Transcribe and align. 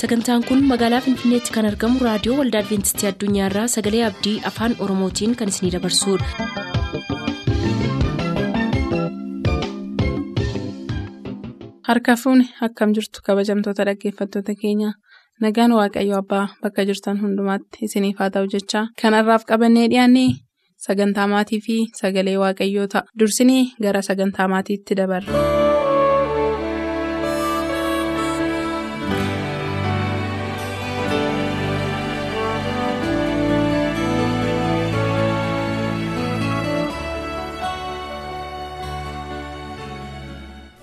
sagantaan 0.00 0.44
kun 0.48 0.60
magaalaa 0.72 1.00
finfinneetti 1.06 1.54
kan 1.56 1.68
argamu 1.70 2.04
raadiyoo 2.08 2.38
waldaa 2.40 2.62
adventistii 2.64 3.10
addunyaarraa 3.12 3.66
sagalee 3.76 4.04
abdii 4.10 4.36
afaan 4.52 4.76
oromootiin 4.86 5.36
kan 5.42 5.54
isinidabarsudha. 5.54 7.28
harka 11.88 12.14
fuuni 12.22 12.44
akkam 12.66 12.90
jirtu 12.96 13.18
kabajamtoota 13.26 13.84
dhaggeeffattoota 13.88 14.54
keenya 14.62 14.90
nagaan 15.44 15.72
waaqayyo 15.78 16.16
abbaa 16.22 16.44
bakka 16.62 16.84
jirtan 16.90 17.20
hundumaatti 17.22 17.84
isiniif 17.88 18.18
haa 18.22 18.30
ta'u 18.34 18.46
jechaa 18.54 18.84
kanarraaf 19.02 19.44
qabannee 19.50 19.86
dhiyaanne 19.92 20.24
sagantaa 20.86 21.26
maatii 21.34 21.60
fi 21.66 21.76
sagalee 22.02 22.36
waaqayyoo 22.44 22.86
ta'a 22.94 23.06
dursinii 23.18 23.64
gara 23.86 24.02
sagantaa 24.10 24.48
maatiitti 24.54 24.98
dabarra. 25.00 25.32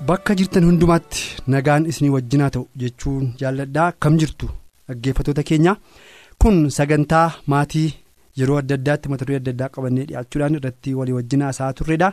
Bakka 0.07 0.35
jirtan 0.39 0.63
hundumaatti 0.67 1.21
nagaan 1.53 1.85
isinii 1.91 2.11
wajjinaa 2.15 2.49
ta'u 2.55 2.65
jechuun 2.81 3.25
jaalladhaa 3.41 3.91
kam 4.03 4.17
jirtu 4.21 4.49
dhaggeeffattoota 4.87 5.43
keenya. 5.49 5.73
Kun 6.41 6.57
sagantaa 6.77 7.27
maatii 7.51 7.87
yeroo 8.39 8.57
adda 8.61 8.75
addaatti 8.79 9.09
mata 9.11 9.25
duree 9.25 9.39
adda 9.41 9.51
addaa 9.55 9.69
qabannee 9.75 10.05
dhiyaachuudhaan 10.09 10.57
irratti 10.59 10.93
walii 10.99 11.15
wajjinaa 11.19 11.49
isaa 11.55 11.71
turredha 11.79 12.11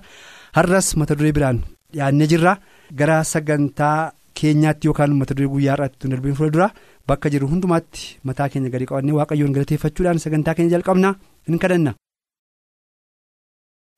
har'as 0.59 0.89
mata 1.03 1.15
duree 1.19 1.33
biraan 1.39 1.59
dhiyaannee 1.93 2.27
jirra. 2.33 2.57
Gara 2.99 3.19
sagantaa 3.33 3.97
keenyaatti 4.41 4.87
yookaan 4.89 5.17
mata 5.21 5.35
duree 5.37 5.49
guyyaa 5.55 5.75
irratti 5.79 6.09
darbiin 6.15 6.35
fuula 6.39 6.51
dura 6.57 6.71
bakka 7.09 7.31
jiru 7.35 7.49
hundumaatti 7.53 8.09
mataa 8.31 8.49
keenya 8.55 8.71
gadi 8.77 8.87
qabannee 8.93 9.19
waaqayyoon 9.19 9.53
galateeffachuudhaan 9.59 10.19
sagantaa 10.27 10.55
keenya 10.55 10.77
jalqabna. 10.79 11.15
In 11.49 11.59
kadhanna. 11.59 11.93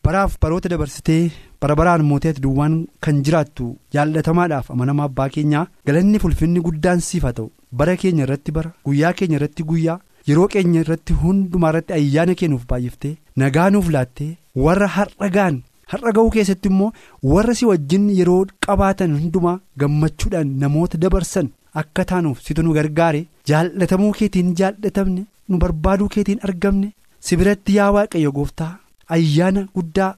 Baraaf 0.07 0.33
baroota 0.43 0.69
dabarsitee 0.73 1.31
bara 1.61 1.75
baraan 1.81 2.03
mooteeti 2.11 2.41
duwwaan 2.45 2.75
kan 3.05 3.21
jiraattu 3.27 3.67
jaallatamaadhaaf 3.95 4.71
amanamaa 4.75 5.05
abbaa 5.11 5.29
keenyaa 5.35 5.67
galanni 5.87 6.19
fulfinni 6.25 6.61
guddaan 6.67 7.01
siif 7.09 7.23
haa 7.29 7.33
ta'u 7.39 7.51
bara 7.81 7.97
keenya 8.03 8.25
irratti 8.27 8.53
bara 8.57 8.73
guyyaa 8.89 9.13
keenya 9.21 9.37
irratti 9.39 9.63
guyyaa 9.71 9.99
yeroo 10.29 10.49
keenya 10.55 10.81
irratti 10.85 11.13
hundumaa 11.23 11.71
irratti 11.75 11.93
ayyaana 11.99 12.35
kennuuf 12.43 12.67
baay'iftee 12.73 13.15
nagaa 13.45 13.69
nuuf 13.77 13.89
laattee 13.97 14.31
warra 14.67 14.89
har'a 14.97 15.29
ga'an 15.39 15.57
har'a 15.95 16.13
ga'uu 16.19 16.31
keessatti 16.37 16.69
immoo 16.75 16.93
warra 17.33 17.55
si 17.61 17.67
wajjin 17.71 18.07
yeroo 18.21 18.41
qabaatan 18.67 19.17
hundumaa 19.21 19.59
gammachuudhaan 19.83 20.53
namoota 20.65 20.99
dabarsan 21.07 21.51
akka 21.83 22.05
taanuuf 22.13 22.41
situ 22.47 22.63
nu 22.69 22.73
gargaare 22.79 23.25
jaallatamuu 23.51 24.13
keetiin 24.21 24.55
jaallatamne 24.61 25.23
nu 25.49 25.59
barbaaduu 25.65 26.09
keetiin 26.15 26.41
argamne 26.49 26.89
si 27.27 27.37
biratti 27.41 27.75
yaa 27.77 27.91
waaqayyo 27.97 28.33
gooftaa. 28.39 28.73
Ayyaana 29.17 29.67
guddaa 29.77 30.11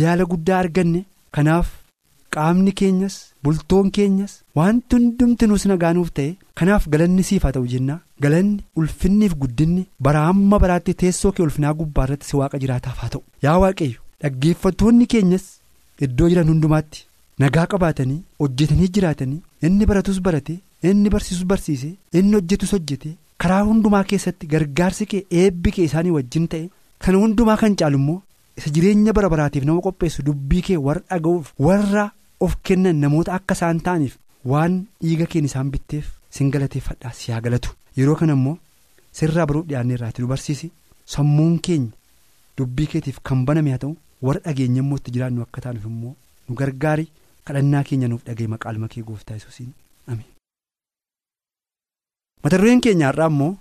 jaala 0.00 0.24
guddaa 0.32 0.58
arganne 0.64 1.00
kanaaf 1.36 1.68
qaamni 2.34 2.72
keenyas 2.80 3.14
bultoon 3.44 3.90
keenyas 3.96 4.32
wanti 4.58 4.96
hundumti 4.96 5.46
nus 5.50 5.64
nagaanuuf 5.70 6.10
ta'e 6.18 6.30
kanaaf 6.60 6.86
galanni 6.92 7.22
siif 7.28 7.42
haa 7.46 7.52
ta'u 7.56 7.66
jenna 7.72 7.96
galanni 8.26 8.62
ulfinniif 8.82 9.34
guddinni 9.42 9.86
bara 10.08 10.24
hamma 10.28 10.58
baraatti 10.64 10.94
teessoo 11.02 11.32
kee 11.36 11.42
ulfinaa 11.46 11.74
gubbaa 11.80 12.04
irratti 12.08 12.26
si 12.30 12.36
waaqa 12.40 12.58
jiraataaf 12.64 12.98
haa 13.04 13.08
ta'u 13.16 13.22
yaa 13.46 13.58
waaqayyo 13.64 14.00
dhaggeeffattoonni 14.24 15.06
keenyas 15.14 15.46
iddoo 16.08 16.28
jiran 16.32 16.48
hundumaatti 16.54 17.06
nagaa 17.44 17.66
qabaatanii 17.74 18.20
hojjetanii 18.44 18.88
jiraatanii 18.98 19.40
inni 19.68 19.86
baratus 19.92 20.20
barate 20.28 20.54
inni 20.90 21.10
barsiisus 21.14 21.44
barsiise 21.52 21.88
inni 22.20 22.34
hojjetus 22.38 22.72
hojjete 22.76 23.16
karaa 23.44 23.62
hundumaa 23.70 24.04
keessatti 24.10 24.46
gargaarsi 24.52 25.06
kee 25.12 25.24
eebbi 25.42 25.70
kee 25.76 25.84
isaanii 25.88 26.10
wajjin 26.18 26.46
ta'e. 26.54 26.66
Kan 27.00 27.14
hundumaa 27.16 27.56
kan 27.56 27.76
caalu 27.80 27.96
immoo 28.00 28.22
isa 28.58 28.70
jireenya 28.76 29.12
bara 29.16 29.28
baraatiif 29.32 29.64
nama 29.64 29.80
qopheessu 29.86 30.22
dubbii 30.26 30.62
kee 30.66 30.76
warra 30.86 31.02
dhaga'uuf 31.10 31.52
warra 31.66 32.04
of 32.44 32.56
kennan 32.68 33.00
namoota 33.04 33.32
akka 33.38 33.54
isaan 33.58 33.80
ta'aniif 33.86 34.18
waan 34.52 34.74
dhiiga 35.04 35.26
keen 35.32 35.48
isaan 35.48 35.70
bitteef 35.74 36.10
sin 36.38 36.50
galateeffadhaa 36.54 37.12
si 37.20 37.32
haa 37.32 37.40
galatu 37.46 37.72
yeroo 37.98 38.16
kana 38.20 38.36
immoo 38.38 38.56
sirraa 39.20 39.46
baruuf 39.50 39.66
dhiyaannee 39.70 39.96
irraati 39.98 40.22
nu 40.22 40.28
barsiisi 40.32 40.70
sammuun 41.14 41.54
keenya 41.68 41.90
dubbii 42.58 42.86
keetiif 42.94 43.20
kan 43.30 43.44
baname 43.48 43.72
haa 43.74 43.82
ta'u 43.84 43.94
warra 44.28 44.44
dhageenya 44.46 44.82
immoo 44.84 44.98
itti 45.00 45.10
jiraannu 45.16 45.42
akka 45.46 45.60
taanuuf 45.66 45.86
immoo 45.92 46.14
nu 46.48 46.54
gargaari 46.62 47.06
kadhannaa 47.48 47.82
keenya 47.90 48.08
nuuf 48.12 48.24
dhaga'e 48.28 48.46
maqaa 48.56 48.88
kee 48.94 49.02
gooftaa 49.08 49.38
yesuusiin 49.38 49.72
ameen. 50.06 50.28
mata 52.44 52.58
dureen 52.60 52.80
keenya 52.88 53.06
har'aa 53.12 53.30
immoo 53.34 53.52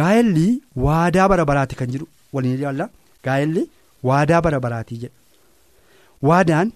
gaa'elli 0.00 0.46
waadaa 0.86 1.28
bara 1.32 1.44
baraati 1.52 1.76
kan 1.80 1.90
jedhu. 1.94 2.08
Waliin 2.36 2.54
ilaalla 2.58 2.88
gaa'elli 3.28 3.62
waadaa 4.10 4.40
bara 4.46 4.60
baraatii 4.64 4.98
jedha. 5.02 5.14
Waadaan 6.28 6.72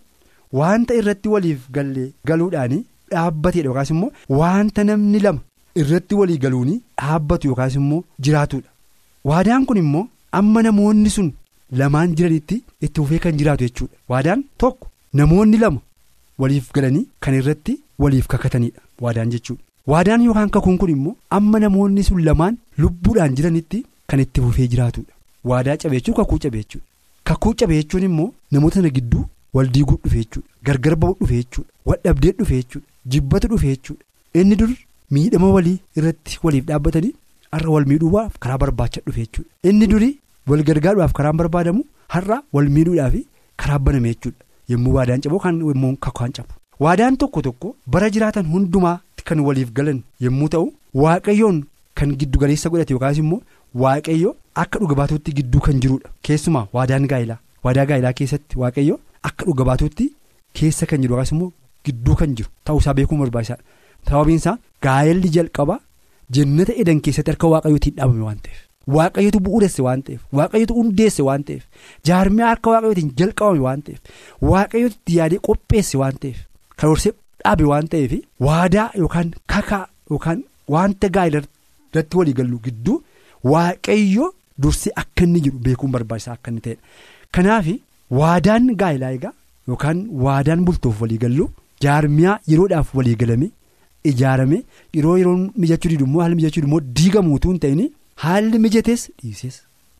wanta 0.60 0.94
irratti 1.00 1.28
waliif 1.34 1.60
galee 1.76 2.08
galuudhaan 2.28 2.74
dhaabbateedha 3.12 3.68
yookaas 3.70 3.90
immoo 3.94 4.10
wanta 4.40 4.84
namni 4.88 5.20
lama 5.26 5.40
irratti 5.82 6.14
walii 6.20 6.38
galuun 6.44 6.70
dhaabbatu 7.00 7.48
yookaas 7.50 7.74
immoo 7.80 8.00
jiraatudha 8.26 8.70
waadaan 9.30 9.66
kun 9.68 9.76
immoo 9.82 10.06
amma 10.40 10.62
namoonni 10.66 11.10
sun 11.16 11.30
lamaan 11.80 12.14
jiranitti 12.20 12.62
itti 12.86 13.00
fufee 13.00 13.18
kan 13.26 13.36
jiraatu 13.42 13.64
jechuudha 13.68 13.96
waadaan 14.14 14.44
tokko 14.64 14.88
namoonni 15.20 15.58
lama 15.64 15.80
waliif 16.44 16.72
galanii 16.78 17.06
kan 17.26 17.34
irratti 17.40 17.78
waliif 18.04 18.26
kakatanidha 18.34 18.80
waadaan 19.06 19.30
jechuudha 19.34 19.62
waadaan 19.92 20.22
yookaan 20.28 20.50
kakuun 20.56 20.78
kun 20.82 20.90
immoo 20.96 21.16
amma 21.38 21.58
namoonni 21.66 22.02
sun 22.08 22.24
lamaan 22.28 22.58
lubbuudhaan 22.84 23.34
jiranitti 23.40 23.84
kan 24.10 24.20
itti 24.24 24.40
fufee 24.44 24.66
jiraatudha. 24.74 25.12
Waadaa 25.44 25.76
cabeechuu 25.82 26.14
kakuu 26.18 26.38
cabeechuudha 26.44 26.86
kakuu 27.30 27.54
cabeechuun 27.60 28.02
immoo 28.08 28.30
namoota 28.52 28.74
sana 28.80 28.88
gidduu 28.96 29.24
wal 29.54 29.68
diiguu 29.74 29.98
dhufe 30.04 30.18
jechuudha 30.18 30.48
gargar 30.66 30.96
ba'uu 31.02 31.16
dhufe 31.20 31.34
jechuudha 31.40 31.70
wadhabdee 31.92 32.32
dhufe 32.40 32.54
jechuudha 32.60 32.86
jibbatu 33.14 33.48
dhufe 33.52 33.66
jechuudha 33.72 34.04
inni 34.42 34.56
dur 34.60 34.70
miidhama 35.16 35.50
walii 35.56 35.78
irratti 35.98 36.38
waliif 36.42 36.64
dhaabbatanii 36.70 37.14
har'a 37.52 37.70
wal 37.74 37.86
miidhuudhaaf 37.92 38.38
karaa 38.46 38.58
barbaacha 38.64 39.00
dhufe 39.06 39.20
jechuudha 39.24 39.70
inni 39.72 39.86
duri 39.94 40.10
wal 40.52 40.62
gargaaruudhaaf 40.70 41.12
karaan 41.18 41.36
barbaadamu 41.42 41.84
har'a 42.16 42.42
wal 42.58 42.68
miidhuudhaaf 42.76 43.14
karaa 43.62 43.78
baname 43.88 44.08
jechuudha 44.14 44.44
yommuu 44.72 44.94
waadaan 44.98 45.20
cabuu 45.24 45.38
kan 45.44 45.60
immoo 45.74 45.96
kakuun 46.06 46.32
cabu. 46.38 46.52
Waadaan 46.84 47.16
tokko 47.20 47.42
tokko 47.42 47.68
bara 47.92 48.10
jiraatan 48.14 48.46
hundumaatti 48.54 49.24
kan 49.28 49.40
waliif 49.46 49.70
galan 49.78 50.02
yommuu 50.24 50.48
ta'u 50.54 50.66
waaqayyoon 51.02 51.62
kan 52.00 52.12
giddu 52.20 52.38
galeessa 52.42 52.68
godhate 52.70 52.92
yookaas 52.94 53.18
immoo. 53.22 53.40
Waaqayyo 53.82 54.34
akka 54.64 54.78
dhuga 54.82 54.94
baatuutti 55.00 55.32
gidduu 55.38 55.60
kan 55.66 55.80
jirudha 55.84 56.10
keessumaa 56.28 56.66
waadaan 56.76 57.06
gaa'ilaa 57.12 57.38
waadaa 57.66 57.86
gaa'ilaa 57.90 58.12
keessatti 58.20 58.58
waaqayyo 58.62 58.96
akka 59.30 59.44
dhuga 59.48 59.64
baatuutti 59.70 60.06
keessa 60.60 60.86
kan 60.92 61.00
jiru 61.02 61.14
yookaas 61.14 61.32
immoo 61.36 61.52
gidduu 61.88 62.14
kan 62.20 62.34
jiru. 62.38 62.50
Ta'uusaa 62.64 62.94
beekuun 62.98 63.20
barbaachisaadha. 63.22 63.62
Sababiin 64.08 64.36
isaa 64.40 64.56
gaa'elli 64.86 65.28
jalqaba 65.36 65.76
jannata 66.38 66.72
edan 66.82 67.00
keessatti 67.04 67.30
harka 67.32 67.46
waaqayyootiin 67.54 67.94
dhaabame 67.98 68.24
waan 68.28 68.40
ta'eef. 68.46 68.58
Waaqayyotu 68.96 69.40
bu'uuresse 69.46 69.82
waan 69.86 70.02
ta'eef. 70.08 70.20
Waaqayyotu 70.38 70.74
hundeesse 70.78 71.22
waan 71.28 71.42
ta'eef. 71.48 71.62
Jaarmiyaa 72.08 72.48
harka 72.52 72.70
waaqayyootiin 72.74 73.10
jalqabame 73.20 73.60
waan 73.66 73.82
ta'eef. 73.86 74.00
Waaqayyotu 74.50 74.96
itti 75.00 75.16
yaadee 75.18 75.40
qopheesse 75.48 75.96
waan 76.02 76.16
ta'eef. 76.24 76.38
Karoorsee 76.80 77.12
dhaabe 77.44 77.64
waan 77.72 77.88
ta'eef 77.94 78.12
waadaa 78.48 78.88
yookaan 79.02 79.30
kakaa 79.54 79.84
yookaan 80.10 80.44
wanta 80.76 81.08
gaa'ela 81.18 81.42
irratti 81.44 82.16
walii 82.22 82.34
gallu 82.40 82.58
gidduu. 82.68 82.96
Waaqayyo 83.52 84.26
dursee 84.62 84.92
akka 85.02 85.24
inni 85.28 85.40
jiru 85.44 85.58
beekuun 85.66 85.90
barbaachisaa 85.96 86.32
akka 86.38 86.50
inni 86.54 86.60
ta'edha. 86.66 86.82
Kanaaf 87.34 87.66
waadaan 88.20 88.66
gaa'ilaa 88.82 89.12
egaa 89.18 89.32
yookaan 89.70 89.98
waadaan 90.26 90.64
bultoof 90.66 91.00
walii 91.04 91.18
gallu 91.24 91.48
jaarmiyaa 91.84 92.36
yeroodhaaf 92.52 92.94
walii 92.98 93.16
galame 93.22 93.48
ijaarame 94.10 94.58
yeroo 94.96 95.16
yeroon 95.20 95.42
mijachuu 95.62 95.90
didu 95.92 96.04
immoo 96.08 96.20
haalli 96.22 96.36
mijachuu 96.40 96.62
immoo 96.68 96.80
diigamuutu 97.00 97.48
hin 97.52 97.58
ta'in 97.64 97.82
haalli 98.24 98.58
mijatees 98.66 99.02
dhiisees 99.22 99.56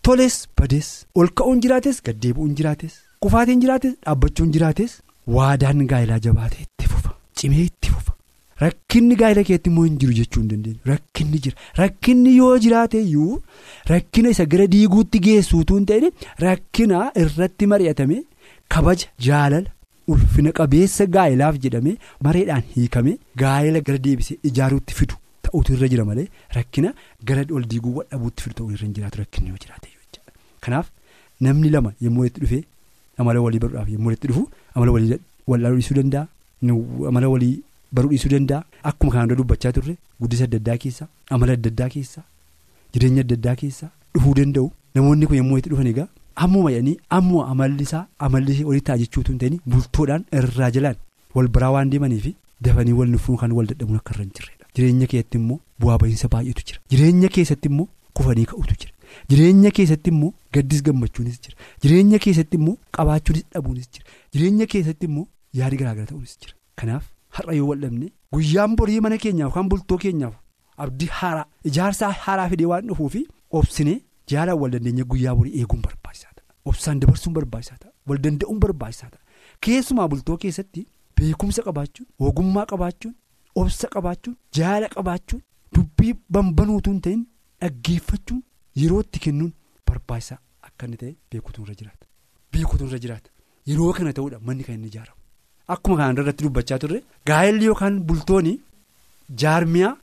tolees 0.08 0.37
badees 0.60 0.88
ol 1.22 1.28
ka'uun 1.40 1.60
jiraates 1.66 2.00
gaddeebi'uun 2.08 2.55
jiraates 2.60 2.94
kufaatiin 3.26 3.60
jiraates 3.64 3.94
dhaabbachuun 4.06 4.52
jiraates 4.56 4.93
waadaan 5.38 5.87
gaa'ilaa 5.93 6.19
jabaatee 6.28 6.62
itti 6.66 6.88
fufa 6.94 7.12
cimee 7.40 7.64
itti 7.70 7.90
fufa. 7.94 8.07
Rakkinni 8.64 9.14
gaa'ela 9.22 9.43
keetti 9.49 9.70
immoo 9.70 9.84
hin 9.87 9.99
jiru 10.02 10.14
jechuu 10.19 10.40
hin 10.43 10.49
dandeenyu 10.52 10.90
rakkinni 10.93 11.38
jira 11.43 11.56
rakkinni 11.81 12.31
yoo 12.37 12.55
jiraate 12.64 12.96
iyyuu 13.02 13.34
rakkina 13.90 14.31
isa 14.34 14.46
gara 14.55 14.66
diiguutti 14.72 15.20
geessuutu 15.26 15.76
hin 15.78 15.87
ta'in 15.90 16.06
rakkina 16.44 17.02
irratti 17.25 17.66
mari'atame 17.72 18.16
kabaja 18.76 19.06
jaalala 19.26 19.70
ulfina 20.14 20.52
qabeessa 20.60 21.06
gaa'elaaf 21.19 21.60
jedhamee 21.66 21.94
mareedhaan 22.28 22.64
hiikame 22.75 23.12
gaa'ela 23.44 23.81
gara 23.90 23.99
deebisee 24.08 24.38
ijaaruutti 24.50 24.94
fidu 25.02 25.14
ta'utu 25.49 25.76
irra 25.78 25.88
jira 25.94 26.05
malee 26.10 26.26
rakkina 26.58 26.93
gara 27.31 27.46
ol 27.60 27.64
diiguu 27.75 27.94
wadhabuutti 28.00 28.43
fidu 28.49 28.55
ta'uu 28.62 28.70
irra 28.78 28.84
hin 28.88 28.94
jiraatu 28.99 29.19
rakkinni 29.22 29.49
yoo 29.55 29.60
jiraate 29.66 29.87
jechuudha. 29.93 30.32
Kanaaf 30.66 30.90
namni 31.49 31.70
lama 31.76 31.93
yommuu 32.08 32.20
walitti 32.26 32.40
dhufee 32.46 32.62
amala 33.22 33.40
walii 33.46 33.62
baruudhaaf 33.66 33.88
yommuu 33.94 34.10
walitti 34.12 34.28
dhufu 34.34 34.44
amala 34.75 34.93
walii 34.99 35.19
wallaaluu 35.55 35.78
dhiisuu 35.82 35.99
danda'a 36.02 36.26
amala 37.14 37.28
walii. 37.37 37.55
Baruu 37.93 38.11
dhiisuu 38.12 38.31
danda'a. 38.35 38.62
Akkuma 38.90 39.12
kanaan 39.12 39.29
dura 39.31 39.38
dubbachaa 39.43 39.73
turre 39.76 39.96
guddisa 40.20 40.44
adda 40.49 40.56
addaa 40.62 40.76
keessaa 40.85 41.08
amala 41.37 41.52
adda 41.58 41.70
addaa 41.73 41.88
keessaa 41.94 42.25
jireenya 42.94 43.20
adda 43.26 43.35
addaa 43.40 43.56
keessaa 43.62 43.90
dhufuu 44.14 44.35
danda'u. 44.40 44.70
Namoonni 44.94 45.26
kun 45.31 45.37
yommuu 45.40 45.58
itti 45.61 45.70
dhufan 45.73 45.87
egaa 45.93 46.08
ammuma 46.44 46.70
jedhanii 46.75 46.96
ammuma 47.17 47.46
amalli 47.52 47.82
isaa 47.88 48.05
amalli 48.26 48.58
walitti 48.70 48.90
haa 48.93 48.99
jechuutu 49.02 49.32
hin 49.32 49.38
ta'in 49.43 49.58
bultoodhaan 49.73 50.25
irraa 50.40 50.70
jalaan. 50.76 50.96
Wal 51.35 51.49
biraa 51.56 51.70
waan 51.76 51.90
deemanii 51.94 52.20
fi 52.26 52.35
dafanii 52.67 52.93
wal 53.00 53.08
nufuun 53.14 53.38
kan 53.40 53.52
wal 53.58 53.67
dadhabuun 53.73 53.96
akka 54.00 54.14
irra 54.14 54.25
hin 54.25 54.32
jirredha. 54.38 54.67
Jireenya 54.76 55.06
keessatti 55.12 55.38
immoo 55.41 55.58
bu'aa 55.82 55.99
bahiinsa 56.02 56.29
baay'eetu 56.34 56.62
jira. 56.69 56.81
Jireenya 56.93 57.29
keessatti 57.37 57.69
immoo 57.73 57.88
kufanii 58.20 58.46
ka'utu 58.52 58.75
jira. 58.81 58.93
Jireenya 59.31 59.70
keessatti 59.79 60.11
immoo 60.14 60.32
gaddis 60.56 60.82
gammachuunis 60.88 61.38
jira. 61.44 61.56
Jireenya 61.82 62.19
keessatti 62.25 62.56
immoo 62.61 62.76
qabaachuunis 62.99 63.44
dhabuunis 63.55 63.88
jira. 63.94 64.06
Jireenya 64.34 64.67
keessatti 64.75 65.06
immoo 65.11 65.26
yaadi 65.61 65.76
garaagara 65.82 66.06
ta'uunis 66.12 66.34
jira. 66.43 66.55
Kanaaf 66.81 67.05
har'a 67.38 67.55
yoo 67.61 67.69
wal'abne 67.70 68.11
guyyaan 68.37 68.76
borii 68.81 69.00
mana 69.06 69.19
keenyaaf 69.25 69.55
kan 69.56 69.69
bultoo 69.75 69.99
keenyaaf 70.05 70.35
abdii 70.87 71.08
haaraa 71.20 71.46
ijaarsa 71.70 72.11
haaraa 72.25 72.49
fidee 72.52 72.67
waan 72.73 72.87
dhufuufi 72.90 73.23
obsine 73.61 73.94
jaalaan 74.32 74.58
wal 74.62 74.70
dandeenya 74.76 75.05
guyyaa 75.12 75.35
borii 75.38 75.55
eeguun 75.62 75.82
barbaachisaa 75.87 76.32
ta'a 76.37 76.55
obsaan 76.73 77.00
dabarsuun 77.05 77.35
barbaachisaa 77.38 77.79
ta'a 77.85 77.93
wal 78.12 78.19
danda'uun 78.26 78.61
barbaachisaa 78.64 79.11
ta'a 79.14 79.23
keessumaa 79.67 80.08
bultoo 80.14 80.37
keessatti 80.44 80.87
beekumsa 81.20 81.62
qabaachuun 81.69 82.08
ogummaa 82.31 82.67
qabaachuun 82.73 83.14
obsa 83.62 83.88
qabaachuun 83.94 84.37
jaala 84.61 84.88
qabaachuun 84.96 85.43
dubbii 85.76 86.12
banbanuutu 86.37 86.91
hin 86.94 87.00
ta'in 87.06 87.25
dhaggeeffachuun 87.64 88.43
yeroo 88.82 89.00
itti 89.06 89.19
kennuun 89.26 89.52
barbaachisaa 89.91 90.38
akka 90.69 90.87
inni 90.87 90.96
ta'e 91.02 91.14
beekuutu 91.32 91.62
irra 91.64 92.99
jiraata. 93.05 93.31
Yeroo 93.70 93.93
kana 93.96 94.12
ta'uudha 94.19 94.38
manni 94.49 94.64
kan 94.67 94.75
inni 94.79 94.88
ijaaramu 94.93 95.18
akkuma 95.76 95.97
kanaan 96.00 96.17
irratti 96.23 96.44
dubbachaa 96.49 96.79
turre 96.85 97.00
gaa'elli 97.31 97.65
yookaan 97.70 97.99
bultoonni 98.11 98.55
jaarmiyaa 99.43 99.97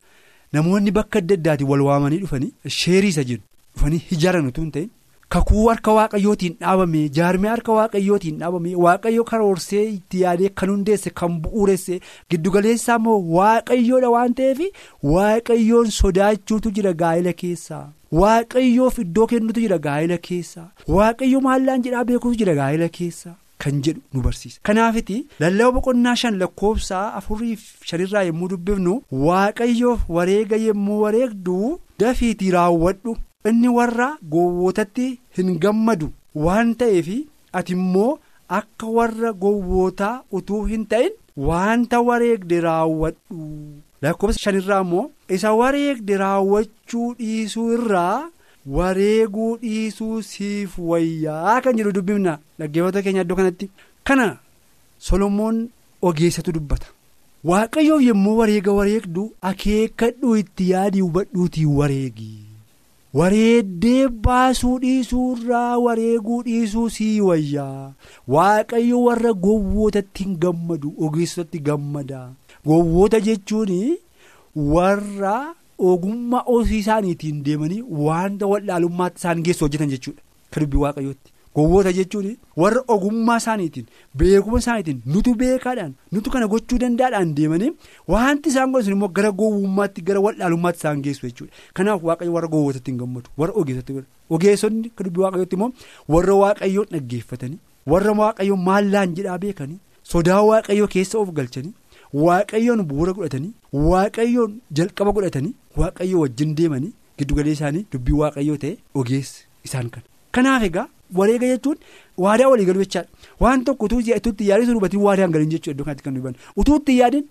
namoonni 0.58 0.90
bakka 0.98 1.18
adda 1.24 1.34
addaatiin 1.40 1.68
wal 1.72 1.80
waamanii 1.88 2.18
dhufanii 2.26 2.52
sheerii 2.80 3.08
isa 3.14 3.24
jedhu 3.30 3.42
dhufanii 3.76 4.02
ijaaran 4.18 4.46
utuu 4.52 4.62
hin 4.66 4.70
ta'in 4.76 4.90
kakuu 5.34 5.64
harka 5.68 5.92
waaqayyootiin 5.98 6.54
dhaabame 6.60 7.00
jaarmiyaa 7.18 7.54
harka 7.56 7.72
waaqayyootiin 7.78 8.38
dhaabame 8.42 8.74
waaqayyo 8.84 9.24
karoorsee 9.30 9.82
itti 9.94 10.20
yaadee 10.24 10.48
kan 10.60 10.70
hundeesse 10.74 11.10
kan 11.20 11.40
bu'uuresse 11.46 11.98
giddugaleessaa 12.34 12.96
immoo 13.00 13.16
waaqayyoodha 13.38 14.10
waan 14.16 14.34
ta'eef 14.40 14.60
waaqayyoon 15.14 15.90
sodaachuutu 16.00 16.70
jira 16.78 16.92
gaa'ela 17.02 17.32
keessaa. 17.42 17.84
Waaqayyoof 18.22 18.98
iddoo 19.04 19.26
kennutu 19.32 19.60
jira 19.64 19.78
gaa'ela 19.88 20.16
keessaa. 20.28 20.68
Waaqayyo 20.96 21.40
maallaan 21.46 21.82
jedhaa 21.86 22.04
beekuutu 22.10 22.38
jira 22.42 22.54
gaa'ela 22.60 22.88
keessaa. 22.98 23.34
Kan 23.64 23.80
jedhu 23.84 24.00
nu 24.14 24.20
barsiisa. 24.26 24.60
Kanaafiti 24.68 25.16
lallaba 25.40 25.72
boqonnaa 25.76 26.14
shan 26.22 26.38
lakkoofsaa 26.42 27.04
afurii 27.20 27.56
shanirraa 27.90 28.22
yommuu 28.28 28.48
dubbifnu 28.52 28.96
waaqayyoof 29.26 30.00
wareega 30.16 30.56
yommuu 30.66 30.98
wareegdu 31.04 31.56
dafiitii 32.02 32.50
raawwadhu 32.56 33.16
inni 33.50 33.68
warra 33.78 34.08
gowwootatti 34.34 35.08
hin 35.38 35.56
gammadu 35.64 36.10
waan 36.46 36.74
ta'eef 36.82 37.08
ati 37.60 37.72
immoo 37.78 38.12
akka 38.60 38.86
warra 38.98 39.32
gowwootaa 39.46 40.14
utuu 40.40 40.62
hin 40.72 40.86
ta'in 40.92 41.12
wanta 41.48 42.00
wareegde 42.10 42.60
raawwadhu. 42.68 43.42
Lakkoofsa 44.02 44.38
shanirraa 44.44 44.80
immoo 44.86 45.10
isa 45.36 45.52
wareegde 45.62 46.16
raawwachuu 46.24 47.12
dhiisuu 47.18 47.68
irraa. 47.78 48.28
Wareeguu 48.66 49.56
dhiisuu 49.62 50.22
siif 50.22 50.78
wayyaa. 50.78 51.60
Kan 51.60 51.76
jedhu 51.76 51.92
dubbifna. 51.92 52.38
Dhaggeeffatoota 52.58 53.02
keenya 53.02 53.20
iddoo 53.26 53.36
kanatti. 53.36 53.70
Kana 54.04 54.38
solomoon 54.98 55.68
ogeessatu 56.02 56.52
dubbata. 56.52 56.86
Waaqayyoof 57.44 58.02
yommuu 58.02 58.36
wareega 58.38 58.72
wareegdu 58.72 59.32
akeekkadhu 59.50 60.36
itti 60.36 60.70
yaadii 60.70 61.00
hubadhuutii 61.00 61.64
wareegi. 61.80 62.32
Wareeddee 63.14 64.08
baasuu 64.08 64.78
dhiisuu 64.78 65.36
irraa 65.36 65.78
wareeguu 65.78 66.42
dhiisuu 66.46 66.88
sii 66.96 67.20
wayyaa. 67.20 67.92
Waaqayyo 68.34 69.02
warra 69.02 69.32
gowwootatti 69.44 70.24
hin 70.24 70.36
gammadu 70.42 70.92
ogeessotatti 71.08 71.58
gammada. 71.68 72.20
Gowwoota 72.66 73.20
jechuun 73.20 73.96
warra. 74.56 75.54
Ogummaa 75.78 76.42
ofii 76.56 76.78
isaaniitiin 76.84 77.42
deemanii 77.46 77.82
wanta 78.08 78.46
wallaalummaatti 78.52 79.18
isaan 79.22 79.42
geessu 79.48 79.64
hojjetan 79.64 79.90
jechuudha. 79.94 80.22
Kan 80.50 80.62
dubbii 80.62 80.78
waaqayyootti. 80.84 81.32
Gowwoota 81.56 81.92
jechuun 81.98 82.36
warra 82.62 82.80
ogummaa 82.94 83.36
isaaniitiin 83.42 83.86
beekuma 84.22 84.58
isaaniitiin 84.62 84.98
nutu 85.12 85.34
beekaadhaan 85.42 85.94
nutu 86.12 86.30
kana 86.34 86.46
gochuu 86.54 86.78
danda'aadhaan 86.82 87.30
deemanii 87.36 87.70
wanti 88.14 88.48
isaan 88.52 88.72
godhan 88.74 88.92
immoo 88.96 89.08
gara 89.18 89.30
gowwummaatti 89.40 90.02
gara 90.10 90.20
wallaalummaatti 90.26 90.78
isaan 90.82 91.00
geessu 91.06 91.26
jechuudha. 91.26 91.52
Kanaaf 91.74 92.02
waaqayyo 92.10 92.32
warra 92.36 92.48
gowwootatti 92.54 92.90
hin 92.90 92.98
gammadu 93.04 93.30
warra 93.38 93.54
ogeessatti 93.62 94.02
ogeessonni 94.30 94.90
kan 94.96 95.04
dubbii 95.06 95.22
waaqayyootti 95.26 95.56
immoo 95.56 95.72
warra 96.16 96.34
waaqayyoon 96.42 96.86
dhaggeeffatanii 96.92 97.58
warra 97.94 98.12
waaqayyoon 98.20 98.62
maallaan 98.68 99.14
jedhaa 99.20 99.38
beekanii 99.46 99.78
sodaa 100.12 100.42
waaqayyoo 100.50 100.86
keessa 100.96 101.18
of 101.24 101.30
galchanii. 101.40 101.72
Waaqayyoon 102.14 102.82
bu'uura 102.90 103.12
godhatanii 103.12 103.52
waaqayyoon 103.92 104.52
jalqaba 104.78 105.12
godhatanii 105.16 105.54
waaqayyoo 105.80 106.20
wajjin 106.24 106.52
deemanii 106.60 106.92
giddugalee 107.18 107.52
isaanii 107.58 107.86
dubbii 107.92 108.18
waaqayyoo 108.22 108.56
ta'e 108.64 108.76
ogeessi 108.94 109.44
isaan 109.68 109.88
kana. 109.94 110.04
Kanaaf 110.32 110.62
egaa 110.68 110.86
wareega 111.18 111.46
jechuun 111.52 111.76
waadaa 112.24 112.48
walii 112.52 112.64
galuu 112.68 112.84
jechaadha. 112.84 113.08
Waan 113.40 113.64
tokko 113.64 113.84
utuu 113.86 114.00
itti 114.00 114.48
yaadin 114.50 114.66
sun 114.66 114.74
hubatiin 114.80 115.02
waadaa 115.08 115.24
hin 115.26 115.32
galin 115.36 115.50
jechuudha 115.54 115.72
iddoo 115.76 115.84
kanatti 115.88 116.04
kan 116.04 116.14
nuyi 116.14 116.24
bannu 116.26 116.38
utuu 116.62 116.76
itti 116.82 116.98
yaadin 116.98 117.24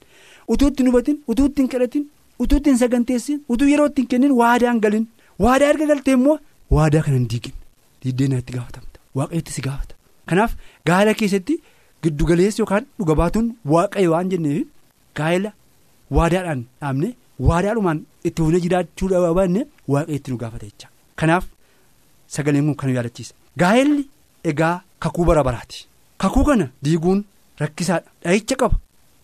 utuu 0.56 0.68
itti 0.74 0.84
hubatin 0.90 1.18
utuu 1.34 1.46
itti 1.52 1.62
hin 1.62 1.70
kadhatin 1.76 2.06
utuu 2.46 2.58
itti 2.62 2.70
hin 2.74 2.78
saganteessin 2.84 3.40
utuu 3.56 3.68
yeroo 3.74 3.88
itti 3.92 4.02
hin 4.02 4.08
kennin 4.16 4.32
waadaa 4.42 4.72
hin 4.74 4.82
galin. 4.88 5.06
Waadaa 5.46 5.70
erga 5.76 5.86
galtee 5.94 6.14
immoo 6.20 6.38
waadaa 6.80 7.02
kana 7.08 7.18
hin 7.22 7.28
diigin 7.36 7.54
diiddeen 8.04 8.38
itti 8.42 8.54
gaafatamta. 8.58 9.00
Waaqayyotti 9.22 9.52
si 9.58 9.62
gaafata 9.70 9.96
kanaaf 10.34 10.52
gaala 10.92 11.14
keessatti. 11.22 11.62
Giddugaleessi 12.06 12.62
yookaan 12.62 12.86
dhuga 13.00 13.16
baatuun 13.22 13.48
waaqayyo 13.74 14.12
waan 14.14 14.30
jenneef 14.32 14.68
gaa'ela 15.20 15.52
waadaadhaan 16.18 16.62
dhaabne 16.82 17.10
waadaadhumaan 17.50 18.00
itti 18.28 18.42
fuunee 18.42 18.60
jiraachuu 18.66 19.10
dhabanne 19.14 19.62
waaqayyotti 19.94 20.32
nu 20.32 20.38
gaafata 20.44 20.66
jecha. 20.70 20.88
Kanaaf 21.20 21.46
sagaleen 22.36 22.66
kun 22.68 22.76
kan 22.82 22.90
yaadachiisa. 22.98 23.34
Gaa'elli 23.62 24.04
egaa 24.52 24.82
kakuu 25.00 25.26
bara 25.30 25.44
baraati. 25.48 25.86
Kakuu 26.24 26.44
kana 26.50 26.68
diiguun 26.84 27.24
rakkisaadha. 27.62 28.10
Dhahicha 28.24 28.56
qaba. 28.62 28.76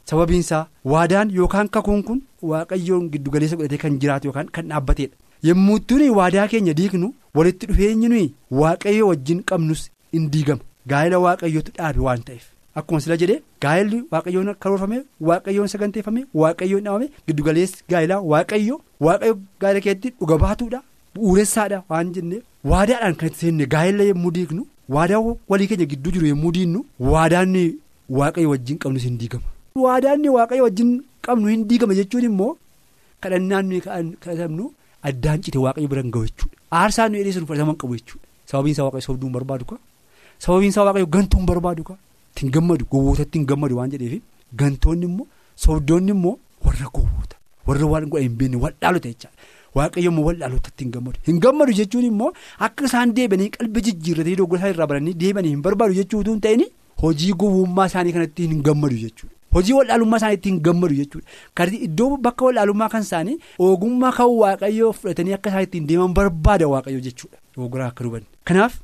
Sababiinsaa 0.10 0.68
waadaan 0.94 1.30
yookaan 1.40 1.70
kakuun 1.76 2.04
kun 2.08 2.22
waaqayyoon 2.52 3.10
giddugaleessa 3.14 3.56
godhatee 3.60 3.78
kan 3.84 4.00
jiraatu 4.02 4.28
yookaan 4.30 4.50
kan 4.56 4.68
dhaabbateedha. 4.72 5.16
Yommuu 5.48 5.80
tuni 5.90 6.10
waadaa 6.20 6.48
keenya 6.54 6.74
diignu 6.80 7.14
walitti 7.36 7.66
dhufeenyi 7.70 8.08
nuyi 8.14 8.34
waaqayyo 8.62 9.08
wajjin 9.12 9.44
qabnus 9.52 9.84
in 10.20 10.26
diigama. 10.34 10.62
Gaa'ela 10.90 11.20
waaqayyootu 11.26 11.72
dhaabe 11.78 12.00
waan 12.08 12.24
ta'eef. 12.28 12.46
Akkuma 12.80 13.00
sila 13.04 13.18
jedhee 13.22 13.40
gaa'elli 13.64 13.98
waaqayyoon 14.14 14.50
karoorfame 14.64 14.98
waaqayyoon 15.30 15.68
saganteeffame 15.74 16.22
waaqayyoon 16.42 16.84
dhaabame 16.88 17.08
giddugaleessi 17.28 17.84
gaa'elaa 17.94 18.20
waaqayyo 18.34 18.76
waaqayyo 19.08 19.34
gaa'ela 19.62 19.82
keessatti 19.86 20.10
dhuga 20.20 20.38
baatuudha. 20.44 20.80
Bu'uuressaadha 21.16 21.80
waan 21.92 22.14
jennee 22.18 22.42
waadaadhaan 22.72 23.16
kan 23.22 23.28
itti 23.32 23.40
seenne 23.46 23.66
gaa'ela 23.74 24.04
yommuu 24.10 24.32
diignu 24.38 24.64
waadaa 24.96 25.20
walii 25.54 25.68
keenya 25.72 25.86
gidduu 25.94 26.12
jiru 26.18 26.28
yommuu 26.32 26.52
diignu 26.58 26.86
waadaan 27.14 27.56
waaqayyo 28.20 28.50
wajjin 28.54 28.78
qabnus 28.84 29.04
hin 29.08 29.18
diigama. 29.24 29.48
Waadaan 29.86 30.24
waaqayyo 30.38 30.64
wajjin 30.68 30.94
qabnu 31.28 31.48
hin 31.54 31.66
diigama 31.72 31.94
jechuun 32.00 32.24
immoo 32.30 32.54
kadhannaan 33.26 33.66
nuyi 33.72 33.82
kadhatamnu 33.88 34.66
addaan 35.12 35.42
cite 35.44 35.58
waaqayyo 35.66 35.88
bira 35.96 36.02
hin 36.06 36.12
gahu 36.16 36.26
jechuudha. 36.30 36.56
Aarsaan 36.80 37.12
nuyi 37.12 37.24
dhiyeessuun 37.26 37.48
fudhatama 37.52 37.72
hin 37.76 37.80
qabu 37.84 37.96
jechuudha. 38.00 38.26
Sababiinsaa 38.52 38.84
waaqayyo 38.88 39.06
sobduu 39.08 39.28
hin 39.30 39.36
barbaadu 39.40 39.66
ka? 39.74 39.78
Sababiinsaa 40.46 40.84
waaqayyo 40.88 41.08
gantuu 41.18 41.40
hin 41.44 41.48
barbaadu 41.52 41.84
ka. 41.90 41.96
Ittiin 42.32 42.52
gammadu 42.58 42.86
gowwootatti 42.92 43.40
hin 43.40 43.46
gammadu 43.54 43.78
waan 43.82 43.92
jedheef 43.96 44.22
gantoonni 44.64 45.06
immoo 45.12 45.28
sobdoonni 45.66 46.12
immoo 46.18 46.38
warra 46.66 46.88
gowwoota 47.00 47.36
warra 47.68 47.86
waan 47.96 48.06
godhan 48.14 48.28
hin 48.30 48.38
beekne 48.44 48.58
waldhaalota 48.66 49.10
jechaadha 49.10 49.50
waaqayyo 49.80 50.12
immoo 50.12 50.26
waldhaalotatti 50.30 50.84
hin 50.86 50.92
gammadu 50.96 51.20
hin 51.28 51.40
gammadu 51.46 51.74
jechuun 51.82 52.06
immoo 52.12 52.32
akka 52.68 52.86
isaan 52.90 53.14
deebi'anii 53.20 53.50
qalbii 53.58 53.84
jijjiirratanii 53.90 54.36
dogoggora 54.42 54.70
irraa 54.74 54.88
baranii 54.94 55.14
deebi'anii 55.24 55.54
hin 55.56 55.62
barbaadu 55.68 55.94
jechuutu 56.00 56.32
hin 56.36 56.42
ta'in 56.48 56.66
hojii 57.04 57.34
gowwummaa 57.44 57.86
isaanii 57.92 58.14
kanatti 58.18 58.48
hin 58.52 58.62
gammadu 58.70 58.96
jechuudha. 59.04 59.36
Hojii 59.56 59.74
waldhaalummaa 59.78 60.18
isaaniitti 60.22 60.50
hin 60.50 60.60
gammadu 60.68 60.96
jechuudha 60.96 61.66
iddoo 61.88 62.18
bakka 62.28 62.46
waldhaalummaa 62.46 62.90
kan 62.94 63.02
isaanii 63.08 63.38
ogummaa 63.70 64.12
kan 64.20 64.30
waaqayyoo 64.44 64.92
fudhatanii 65.00 65.34
akka 65.40 65.50
isaan 65.50 65.64
ittiin 65.68 65.88
deeman 65.90 66.14
barbaada 66.20 66.68
waaqayyo 66.76 67.00
jechuudha. 67.10 67.38
Kanaaf. 68.46 68.80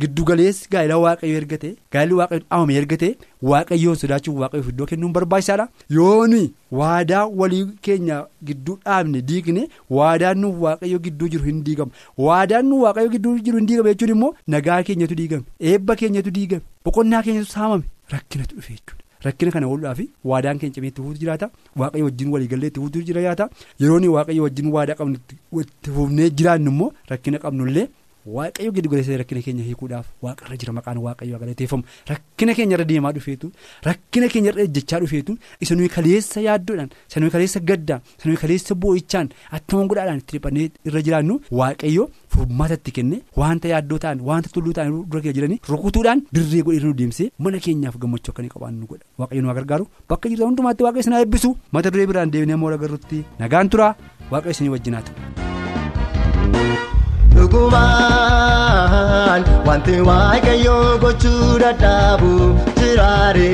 Giddugaleessi 0.00 0.68
gaa'ela 0.72 0.96
waaqayyoo 1.04 1.38
erga 1.40 1.56
ta'e 1.62 1.70
gaa'elli 1.94 2.14
waaqayyoon 2.20 2.44
dhaabame 2.50 2.76
erga 2.80 2.96
ta'e 3.02 3.10
waaqayyoon 3.50 3.98
sodaachuuf 4.02 4.38
waaqayyoof 4.42 4.68
iddoo 4.72 4.86
kennuun 4.92 5.12
barbaachisaadha. 5.16 5.66
Yooni 5.96 6.40
waadaa 6.80 7.26
walii 7.42 7.66
keenya 7.88 8.16
gidduu 8.50 8.78
dhaabne 8.86 9.20
diigne 9.30 9.68
waadaan 9.98 10.38
nuuf 10.44 10.56
waaqayyo 10.66 10.98
gidduu 11.08 11.28
jiru 11.36 11.44
hin 11.50 11.60
diigamu. 11.68 11.90
Waadaan 12.28 12.66
nuuf 12.70 12.82
waaqayyo 12.86 13.10
gidduu 13.18 13.36
jiru 13.50 13.58
hin 13.62 13.66
diigame 13.72 13.92
jechuun 13.94 14.14
immoo 14.16 14.32
nagaa 14.56 14.80
keenyatu 14.88 15.14
diigame 15.22 15.44
eebba 15.74 15.96
keenyatu 16.02 16.30
diigame 16.40 16.62
boqonnaa 16.84 17.22
keenyatu 17.28 17.52
saamame 17.52 17.84
rakkinatu 18.16 18.56
dhufe 18.56 18.72
jechuudha. 18.72 18.98
Rakkina 19.24 19.50
kana 19.54 19.66
ooludhaa 19.70 19.94
fi 19.98 20.08
waadaan 20.28 20.58
keenya 20.60 20.74
cimee 20.76 20.88
itti 20.90 21.02
fuutu 21.02 21.20
jiraata 21.24 21.50
waaqayyo 21.80 22.04
wajjin 22.08 22.32
waliigallee 22.36 22.66
itti 22.72 22.80
fuutu 22.84 23.02
jiraata. 23.08 23.48
Yeroonni 23.82 24.08
waaqayyo 24.18 24.42
wajjin 24.48 24.72
waadaa 24.76 24.94
qabnu 25.00 25.18
itti 25.64 25.90
fuufnee 25.96 26.30
jiraannu 26.30 26.70
immoo 26.74 26.92
rakkina 27.10 27.38
qabnullee. 27.44 27.86
Waaqayyo 28.26 28.70
gadi 28.72 28.88
goleessee 28.88 29.16
rakkina 29.18 29.42
keenya 29.42 29.64
hiikuudhaaf 29.66 30.06
waaqarra 30.22 30.56
jira 30.62 30.72
maqaan 30.76 30.98
waaqayyo 31.06 31.38
galateeffamu 31.42 31.82
rakkina 32.10 32.54
keenya 32.58 32.76
irra 32.76 32.84
deemaa 32.90 33.12
dhufeetu 33.16 33.50
rakkina 33.86 34.28
keenya 34.34 34.52
irra 34.52 34.62
ejjechaa 34.68 35.00
dhufeetu 35.02 35.36
isa 35.66 35.74
nuyi 35.74 35.88
kaleessa 35.96 36.40
yaaddoodhaan 36.46 36.90
isa 37.10 37.20
nuyi 37.20 37.32
kaleessa 37.34 37.60
gaddaan 37.70 38.00
isa 38.18 38.28
nuyi 38.30 38.38
kaleessa 38.42 38.74
boo'ichaan 38.84 39.32
attama 39.58 39.88
godhaadhaan 39.90 40.22
itti 40.22 40.36
dhiphannee 40.38 40.68
irra 40.90 41.02
jiraannu 41.08 41.40
waaqayyo 41.62 42.06
furmaata 42.36 42.78
itti 42.80 42.94
kenne 43.00 43.16
wanta 43.42 43.72
yaaddoo 43.74 43.98
ta'an 44.06 44.22
wanta 44.30 44.54
tulluu 44.54 44.76
ta'an 44.78 44.94
dura 45.10 45.20
keenya 45.26 45.36
jiranii 45.40 45.60
rukutuudhaan 45.72 46.22
dirree 46.38 46.62
godhee 46.68 46.84
nu 46.86 46.94
deemsee 47.02 47.28
mana 47.46 47.58
keenyaaf 47.66 47.98
gammachuu 48.04 48.32
akka 48.34 48.42
inni 48.46 48.54
qabaannu 48.54 48.80
nu 48.82 48.90
godha. 48.92 49.04
Waaqayyo 49.18 49.42
nu 49.42 49.54
gargaaru. 49.58 49.86
Bakka 50.10 50.28
jirtan 50.30 50.48
hundumaatti 50.50 50.86
waaqayyo 50.86 51.04
isin 51.06 51.12
haa 51.18 51.24
eebbisu. 51.26 51.56
Mata 51.72 51.90
duree 51.90 52.06
biraan 52.12 52.30
immoo 52.54 52.72
agarrutti 52.78 53.24
nagaan 53.42 53.68
tura 53.74 53.94
waaqayyo 54.30 54.54
isin 54.56 54.72
wajjinaatu. 54.76 55.12
Dhugumaan 57.36 59.30
wanti 59.68 59.94
waaqayyoo 60.08 60.90
gochuu 61.04 61.48
dadhabu 61.62 62.32
jiraare. 62.78 63.50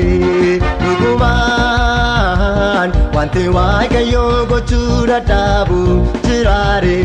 Dhugumaan 0.83 2.89
wanti 3.17 3.43
waaqayyoo 3.57 4.37
gochuu 4.51 4.97
dadhabu 5.11 5.79
jiraare. 6.27 6.97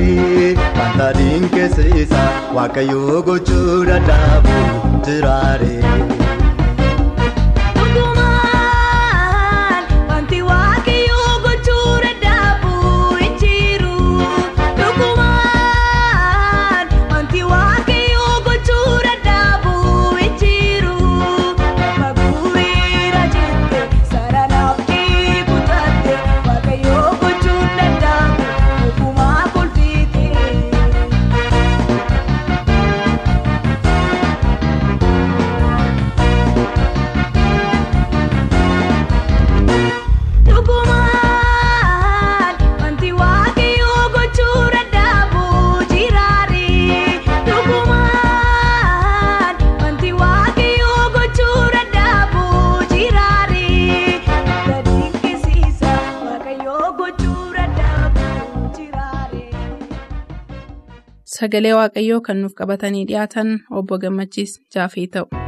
Wanta 0.80 1.08
dinqisiisa 1.18 2.22
waaqayyoo 2.58 3.18
gochuu 3.30 3.78
dadhabu 3.90 4.56
jiraare. 5.08 5.74
Sagalee 61.44 61.72
Waaqayyoo 61.76 62.18
kan 62.28 62.38
nuuf 62.42 62.54
qabatanii 62.60 63.02
dhiyaatan 63.10 63.50
obbo 63.82 63.98
Gammachiis 64.06 64.56
Jaafee 64.76 65.06
ta'u. 65.16 65.42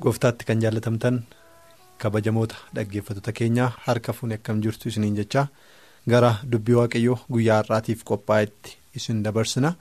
Gooftaatti 0.00 0.44
kan 0.48 0.60
jaallatamtan 0.62 1.20
kabajamoota 2.02 2.56
dhaggeeffattoota 2.74 3.32
keenyaa 3.32 3.72
harka 3.86 4.12
fuunee 4.12 4.38
akkam 4.40 4.62
jirtu 4.64 4.88
isiniin 4.88 5.16
jechaa 5.20 5.46
gara 6.08 6.30
dubbii 6.52 6.76
waaqayyoo 6.80 7.18
guyyaa 7.32 7.58
har'aatiif 7.62 8.04
qophaa'etti 8.10 8.76
isin 8.96 9.22
dabarsina. 9.24 9.72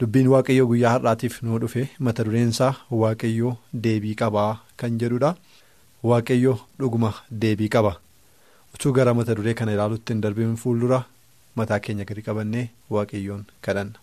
Dubbiin 0.00 0.30
waaqayyoo 0.34 0.66
guyyaa 0.70 0.92
har'aatiif 0.96 1.42
nuu 1.42 1.58
dhufe 1.60 1.88
mata 1.98 2.24
dureensaa 2.28 2.72
waaqayyoo 3.02 3.52
deebii 3.84 4.14
qabaa 4.22 4.52
kan 4.82 4.98
jedhudha. 5.02 5.30
Waaqayyoo 6.10 6.58
dhuguma 6.80 7.10
deebii 7.44 7.68
qaba. 7.74 7.92
Utuu 8.74 8.92
gara 8.98 9.14
mata 9.14 9.34
duree 9.38 9.54
kana 9.60 9.72
ilaaluutti 9.76 10.12
hin 10.14 10.20
darbiin 10.24 10.56
fuuldura 10.64 11.00
mataa 11.56 11.78
keenya 11.86 12.04
gadi 12.10 12.22
qabannee 12.28 12.66
waaqayyoon 12.96 13.44
kadhanna. 13.66 13.98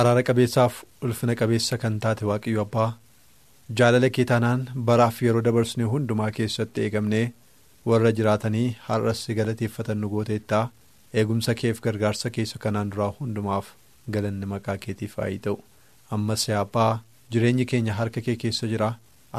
Araara 0.00 0.22
qabeessaaf 0.28 0.80
ulfina 1.08 1.34
qabeessa 1.40 1.78
kan 1.82 1.98
taate 2.04 2.24
waaqayyo 2.30 2.62
abbaa 2.66 2.88
jaalala 3.80 4.10
kee 4.16 4.24
taanaan 4.30 4.64
baraaf 4.88 5.22
yeroo 5.26 5.42
dabarsine 5.46 5.84
hundumaa 5.92 6.30
keessatti 6.38 6.84
eegamnee 6.86 7.24
warra 7.90 8.12
jiraatanii 8.18 8.66
har'as 8.88 9.22
galateeffatan 9.38 9.98
nu 10.00 10.08
gooteettaa. 10.16 10.64
eegumsa 11.20 11.54
keef 11.60 11.80
gargaarsa 11.86 12.30
keessa 12.36 12.58
kanaan 12.64 12.90
duraa 12.92 13.12
hundumaaf 13.18 13.66
galanni 14.14 14.46
maqaa 14.52 14.76
keetiif 14.84 15.14
haa 15.20 15.30
ta'u 15.44 15.56
ammas 16.16 16.44
abbaa 16.62 16.92
jireenyi 17.34 17.66
keenya 17.72 17.94
harka 18.00 18.20
kee 18.28 18.36
keessa 18.44 18.68
jira 18.72 18.88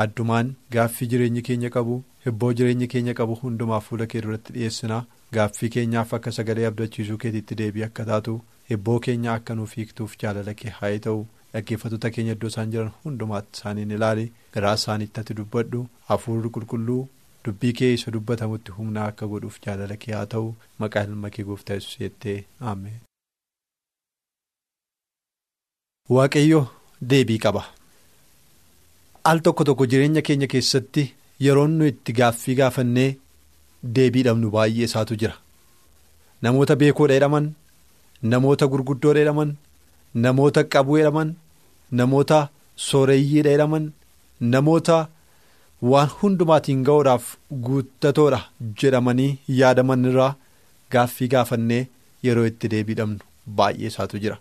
addumaan 0.03 0.49
gaaffii 0.75 1.07
jireenyi 1.13 1.41
keenya 1.49 1.69
qabu 1.75 1.95
hibboo 2.25 2.51
jireenyi 2.59 2.87
keenya 2.93 3.13
qabu 3.21 3.35
hundumaaf 3.43 3.87
fuula 3.89 4.07
kee 4.13 4.21
duratti 4.25 4.53
dhiyeessina 4.57 4.99
gaaffii 5.37 5.69
keenyaaf 5.77 6.13
akka 6.19 6.31
sagalee 6.37 6.65
abdachiisuu 6.71 7.17
keetiitti 7.23 7.57
deebii 7.63 7.85
akka 7.89 8.05
taatu 8.11 8.37
hibboo 8.71 8.99
keenya 9.07 9.33
akka 9.39 9.55
nuuf 9.59 9.75
hiiktuuf 9.81 10.15
jaalala 10.23 10.53
kee 10.61 10.73
haa 10.79 10.93
ta'u 11.07 11.25
dhaggeeffattoota 11.53 12.11
keenya 12.17 12.35
iddoo 12.37 12.51
isaan 12.53 12.71
jiran 12.77 12.91
hundumaatti 13.05 13.59
isaaniin 13.61 13.91
ilaali 13.99 14.25
garaa 14.57 14.73
isaaniitti 14.81 15.19
ati 15.25 15.33
dubbadhu 15.41 15.85
hafuurri 16.11 16.49
qulqulluu. 16.57 17.03
dubbii 17.45 17.73
kee 17.79 17.89
isa 17.95 18.11
dubbatamutti 18.13 18.73
humna 18.77 19.03
akka 19.09 19.27
godhuuf 19.33 19.57
jaalala 19.65 19.95
kee 20.05 20.13
haa 20.15 20.25
ta'u 20.33 20.47
maqaa 20.83 21.03
ilma 21.07 21.29
kee 21.35 21.45
gooftaa 21.49 21.77
yesuus 21.77 21.99
jettee 22.01 22.39
ameen. 22.71 22.97
waaqayyo 26.15 26.59
deebii 27.13 27.39
qaba. 27.45 27.63
Al 29.31 29.39
tokko 29.45 29.63
tokko 29.69 29.85
jireenya 29.91 30.21
keenya 30.27 30.47
keessatti 30.53 31.03
yeroon 31.45 31.71
nu 31.79 31.85
itti 31.91 32.13
gaaffii 32.19 32.55
gaafannee 32.59 33.09
deebii 33.97 34.23
dhabnu 34.27 34.49
baay'ee 34.55 34.83
isaatu 34.89 35.15
jira. 35.21 35.35
namoota 36.41 36.75
beekoo 36.81 37.07
jedhaman 37.11 37.51
namoota 38.31 38.67
gurguddoo 38.71 39.13
jedhaman 39.19 39.51
namoota 40.25 40.63
qabuu 40.75 40.97
jedhaman 41.01 41.35
namoota 42.01 42.39
sooreyyii 42.87 43.43
jedhaman 43.49 43.91
namoota. 44.55 44.97
waan 45.89 46.09
hundumaatiin 46.19 46.79
ga'uudhaaf 46.85 47.25
guuttatoodha 47.65 48.39
jedhamanii 48.81 49.37
yaadaman 49.57 50.05
irraa 50.11 50.29
gaaffii 50.93 51.27
gaafannee 51.33 51.83
yeroo 52.27 52.45
itti 52.51 52.67
deebii 52.73 52.95
dhabnu 52.99 53.19
baay'ee 53.59 53.87
isaatu 53.91 54.17
jira 54.23 54.37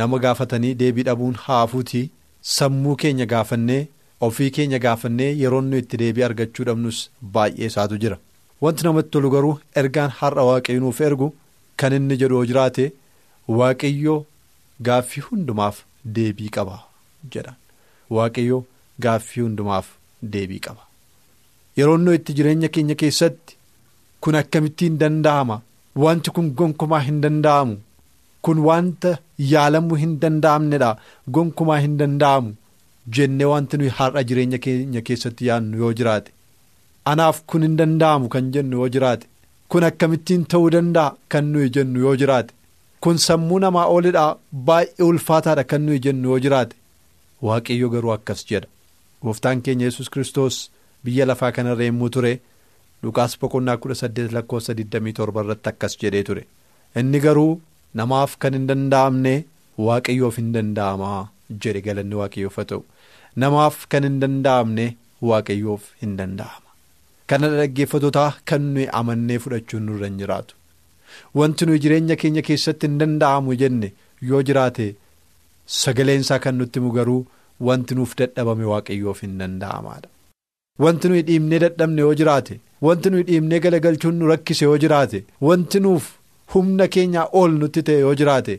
nama 0.00 0.18
gaafatanii 0.24 0.70
deebii 0.82 1.02
dhabuun 1.08 1.34
haafuutii 1.46 2.04
sammuu 2.42 2.96
keenya 3.02 3.26
gaafannee 3.32 3.88
ofii 4.26 4.50
keenya 4.56 4.78
gaafannee 4.84 5.30
yeroo 5.42 5.60
nu 5.68 5.76
itti 5.82 5.96
deebii 6.02 6.22
argachuu 6.28 6.64
dhabnus 6.68 6.98
baay'ee 7.36 7.66
isaatu 7.70 7.98
jira. 8.02 8.18
Wanti 8.62 8.84
namatti 8.84 9.10
tolu 9.10 9.30
garuu 9.34 9.58
ergaan 9.82 10.10
har'a 10.20 10.44
waaqayyo 10.50 10.80
nuuf 10.84 11.00
ergu 11.00 11.32
kan 11.76 11.92
inni 11.98 12.16
jedhu 12.20 12.44
jiraate 12.50 12.92
waaqayyo 13.58 14.14
gaaffii 14.88 15.20
hundumaaf 15.30 15.82
deebii 16.04 16.48
qaba 16.58 16.78
jedha. 17.32 17.54
Waaqayyo 18.10 18.64
gaaffii 19.00 19.42
hundumaaf. 19.48 19.86
deebii 20.32 20.58
qaba. 20.64 20.82
Yeroo 21.78 21.96
nu 22.00 22.12
itti 22.16 22.32
jireenya 22.38 22.68
keenya 22.74 22.94
keessatti 23.00 23.56
kun 24.22 24.34
akkamittiin 24.40 24.98
danda'ama? 25.00 25.56
Wanti 26.02 26.30
kun 26.36 26.50
gonkumaa 26.58 27.00
hin 27.06 27.16
danda'amu 27.24 27.74
kun 28.46 28.58
wanta 28.68 29.12
yaalamuu 29.52 29.96
hin 30.02 30.14
danda'amnedha 30.22 30.90
gonkumaa 31.36 31.78
hin 31.84 31.96
danda'amu 32.00 32.54
jennee 33.18 33.44
wanti 33.52 33.76
nuyi 33.82 33.90
har'a 33.98 34.22
jireenya 34.30 34.58
keenya 34.64 35.00
keessatti 35.10 35.46
yaadnu 35.50 35.78
yoo 35.82 35.92
jiraate. 36.00 36.30
Anaaf 37.12 37.42
kun 37.52 37.62
hin 37.66 37.76
danda'amu 37.80 38.28
kan 38.34 38.50
jennu 38.56 38.76
yoo 38.82 38.88
jiraate. 38.96 39.26
Kun 39.68 39.84
akkamittiin 39.88 40.44
ta'uu 40.54 40.70
danda'a 40.74 41.14
kan 41.34 41.44
nuyi 41.52 41.70
jennu 41.78 42.00
yoo 42.04 42.16
jiraate. 42.22 42.54
Kun 43.00 43.18
sammuu 43.26 43.58
namaa 43.64 43.86
oolidha 43.94 44.24
baay'ee 44.68 45.04
ulfaataadha 45.10 45.64
kan 45.72 45.82
nuyi 45.86 45.98
jennu 46.06 46.28
yoo 46.32 46.38
jiraate. 46.46 46.76
Waaqayyo 47.42 47.88
garuu 47.96 48.12
akkas 48.18 48.44
jedha. 48.50 48.68
gooftaan 49.24 49.60
keenya 49.66 49.86
yesus 49.86 50.08
kristos 50.14 50.56
biyya 51.04 51.26
lafaa 51.30 51.52
kanarra 51.56 51.84
yommuu 51.88 52.08
ture. 52.14 52.32
Dhukaas 53.02 53.34
boqonnaa 53.40 53.76
kudha 53.82 53.94
saddeet 54.00 54.32
lakkoofsa 54.36 54.72
27 54.78 55.42
irratti 55.44 55.68
akkas 55.70 55.94
jedhee 56.00 56.22
ture. 56.28 56.42
Inni 57.00 57.20
garuu 57.26 57.60
namaaf 58.00 58.36
kan 58.44 58.54
hin 58.58 58.66
danda'amne 58.70 59.34
waaqayyoof 59.88 60.36
hin 60.42 60.50
danda'amaa 60.56 61.20
jedhe 61.66 61.80
galanni 61.88 62.14
waaqayyoof 62.22 62.56
haa 62.60 62.68
ta'u. 62.72 62.82
Namaaf 63.44 63.76
kan 63.94 64.04
hin 64.08 64.18
danda'amne 64.22 64.86
waaqayyoof 65.30 65.82
hin 66.04 66.16
danda'ama 66.20 66.68
kana 67.32 67.48
dhaggeeffatootaa 67.58 68.30
kan 68.52 68.62
nuyi 68.76 68.88
amannee 69.00 69.38
fudhachuun 69.44 69.82
nurra 69.90 70.06
hin 70.10 70.18
jiraatu. 70.22 70.54
Wanti 71.38 71.66
nuyi 71.68 71.78
jireenya 71.84 72.16
keenya 72.22 72.42
keessatti 72.48 72.86
hin 72.90 72.98
danda'amu 73.02 73.54
jenne 73.62 73.92
yoo 74.30 74.42
jiraate 74.48 74.88
sagaleensaa 75.82 76.38
kan 76.46 76.54
nutti 76.62 76.78
himu 76.80 76.90
garuu 76.98 77.20
wanti 77.68 77.94
nuuf 78.00 78.16
dadhabame 78.20 78.64
waaqayyoof 78.72 79.20
hin 79.26 79.38
danda'amaadha. 79.42 80.08
Wanti 80.84 81.08
nuyi 81.12 81.22
dhiibnee 81.28 81.58
dadhabne 81.64 82.00
yoo 82.06 82.14
jiraate 82.20 82.60
wanti 82.88 83.10
nuyi 83.14 83.22
dhiibnee 83.30 83.60
galagalchuun 83.66 84.14
nu 84.20 84.28
rakkise 84.32 84.64
yoo 84.68 84.78
jiraate 84.84 85.24
wanti 85.48 85.80
nuuf 85.86 86.08
humna 86.54 86.86
keenyaa 86.94 87.28
ol 87.40 87.52
nutti 87.62 87.82
ta'e 87.88 88.00
yoo 88.04 88.14
jiraate. 88.20 88.54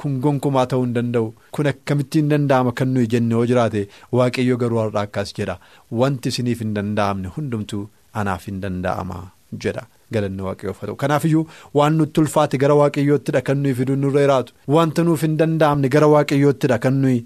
Kun 0.00 0.18
gonkumaa 0.24 0.66
ta'uu 0.70 0.84
hin 0.84 0.94
danda'u. 0.96 1.28
Kun 1.54 1.66
akkamittiin 1.72 2.28
danda'ama 2.32 2.72
kan 2.78 2.88
nuyi 2.94 3.06
jenne 3.14 3.32
yoo 3.36 3.46
jiraate 3.50 3.82
waaqayyo 4.18 4.56
garuu 4.62 4.80
har'a 4.82 5.00
akkas 5.06 5.32
jedha. 5.38 5.56
Wanti 6.00 6.28
isiniif 6.34 6.60
hin 6.64 6.74
danda'amne 6.78 7.28
hundumtuu 7.36 7.82
anaaf 8.22 8.46
hin 8.50 8.60
danda'ama 8.64 9.20
jedha. 9.64 9.86
Galanni 10.12 10.42
waaqayyoof 10.48 10.80
haa 10.82 10.86
ta'u. 10.90 10.96
Kanaafiyyuu 11.02 11.46
waan 11.80 11.96
nutti 12.02 12.20
ulfaate 12.24 12.58
gara 12.64 12.74
waaqayyoottidha 12.82 13.42
kan 13.48 13.58
nuyi 13.62 13.74
fiduun 13.80 13.98
nurra 14.06 14.20
jiraatu. 14.26 14.52
Wanta 14.76 15.04
nuuf 15.08 15.22
hin 15.28 15.36
danda'amne 15.42 15.88
gara 15.96 16.08
waaqayyoottidha 16.14 16.78
kan 16.86 17.00
nuyi 17.04 17.18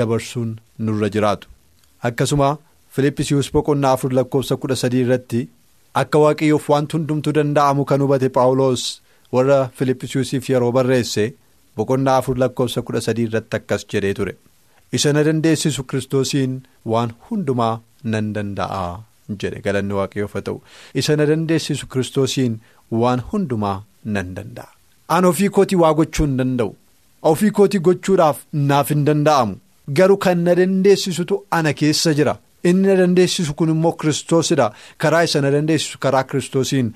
dabarsuun 0.00 0.52
nurra 0.78 1.08
jiraatu. 1.16 1.48
Akkasuma 2.08 2.56
filippisius 2.96 3.50
boqonnaa 3.54 3.92
afur 3.96 4.12
lakkoofsa 4.20 4.56
kudha 4.62 4.76
sadii 4.82 5.00
irratti 5.06 5.40
akka 6.02 6.18
waaqayyoof 6.24 6.68
wanti 6.74 6.96
hundumtuu 6.98 7.32
danda'amu 7.38 7.84
kan 7.90 8.00
hubate 8.04 8.28
paawuloos 8.36 8.84
warra 9.32 9.58
filippisiusiif 9.76 10.48
yeroo 10.50 10.72
barreesse. 10.78 11.24
boqonnaa 11.78 12.16
afur 12.20 12.36
lakkoofsa 12.42 12.82
kudha 12.86 13.00
sadii 13.06 13.24
irratti 13.28 13.56
akkas 13.58 13.82
jedhee 13.92 14.14
ture 14.18 14.32
isa 14.96 15.10
na 15.16 15.22
dandeessisu 15.26 15.82
kiristoosiin 15.90 16.54
waan 16.92 17.10
hundumaa 17.26 17.74
nan 18.12 18.30
danda'a 18.36 18.80
jedhe 19.42 19.60
galanni 19.66 19.94
waaqayyoof 19.98 20.32
haa 20.38 20.42
ta'u 20.48 20.56
isa 21.02 21.14
na 21.20 21.26
dandeessisu 21.30 21.86
kiristoosiin 21.92 22.56
waan 23.02 23.20
hundumaa 23.32 23.76
nan 24.14 24.32
danda'a. 24.38 24.68
An 25.16 25.24
ofii 25.30 25.48
kootii 25.56 25.78
waa 25.82 25.92
gochuu 25.98 26.26
hin 26.26 26.34
danda'u 26.40 26.72
ofii 27.32 27.50
kootii 27.58 27.80
gochuudhaaf 27.88 28.40
naaf 28.70 28.90
hin 28.94 29.04
danda'amu 29.10 29.54
garuu 30.00 30.16
kan 30.24 30.38
na 30.48 30.54
dandeessisutu 30.60 31.38
ana 31.58 31.72
keessa 31.82 32.14
jira 32.20 32.34
inni 32.72 32.88
na 32.90 32.96
dandeessisu 33.02 33.54
kun 33.60 33.70
immoo 33.76 33.92
kiristoosidha 34.00 34.66
karaa 35.04 35.22
isa 35.28 35.40
na 35.46 35.50
dandeessisu 35.56 35.98
karaa 36.06 36.24
kiristoosiin 36.32 36.90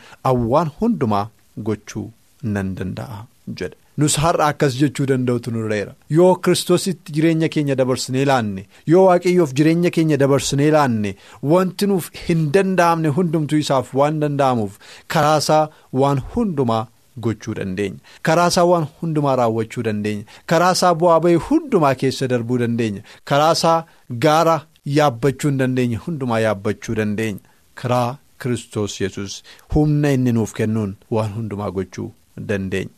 waan 0.55 0.71
hundumaa 0.81 1.25
gochuu 1.71 2.05
nan 2.43 2.75
danda'a. 2.79 3.27
Jedhe. 3.59 3.77
nus 4.01 4.15
har'a 4.23 4.47
akkas 4.53 4.77
jechuu 4.81 5.07
danda'utu 5.09 5.51
nurreera 5.55 5.93
yoo 6.17 6.35
kiristoositti 6.45 7.13
jireenya 7.17 7.49
keenya 7.55 7.75
dabarsinee 7.81 8.25
laanne 8.31 8.63
yoo 8.93 9.03
waaqayyoof 9.09 9.51
jireenya 9.59 9.91
keenya 9.97 10.17
dabarsinee 10.23 10.71
laanne 10.77 11.11
wanti 11.53 11.87
nuuf 11.91 12.07
hin 12.29 12.47
danda'amne 12.55 13.09
hundumtuu 13.19 13.59
isaaf 13.65 13.91
waan 14.01 14.21
danda'amuuf 14.23 14.79
karaasaa 15.15 15.65
waan 16.03 16.23
hundumaa 16.37 16.87
gochuu 17.27 17.55
dandeenya. 17.59 17.99
Karaasaa 18.27 18.65
waan 18.71 18.87
hundumaa 19.01 19.37
raawwachuu 19.41 19.83
dandeenya. 19.89 20.25
Karaasaa 20.51 20.95
bu'aa 21.01 21.21
bahii 21.27 21.41
hundumaa 21.49 21.95
keessa 22.03 22.29
darbuu 22.33 22.59
dandeenya. 22.63 23.03
Karaasaa 23.31 23.85
gaara 24.25 24.57
yaabbachuu 24.99 25.49
hin 25.51 25.59
dandeenye 25.63 25.97
hundumaa 26.07 26.39
yaabbachuu 26.47 26.95
dandeenya. 27.03 27.41
Karaa 27.75 28.17
kiristoos 28.43 29.01
yesus 29.01 29.43
humna 29.75 30.13
inni 30.17 30.33
nuuf 30.39 30.53
kennuun 30.63 30.97
waan 31.19 31.33
hundumaa 31.37 31.71
gochuu 31.79 32.11
dandeenya. 32.49 32.91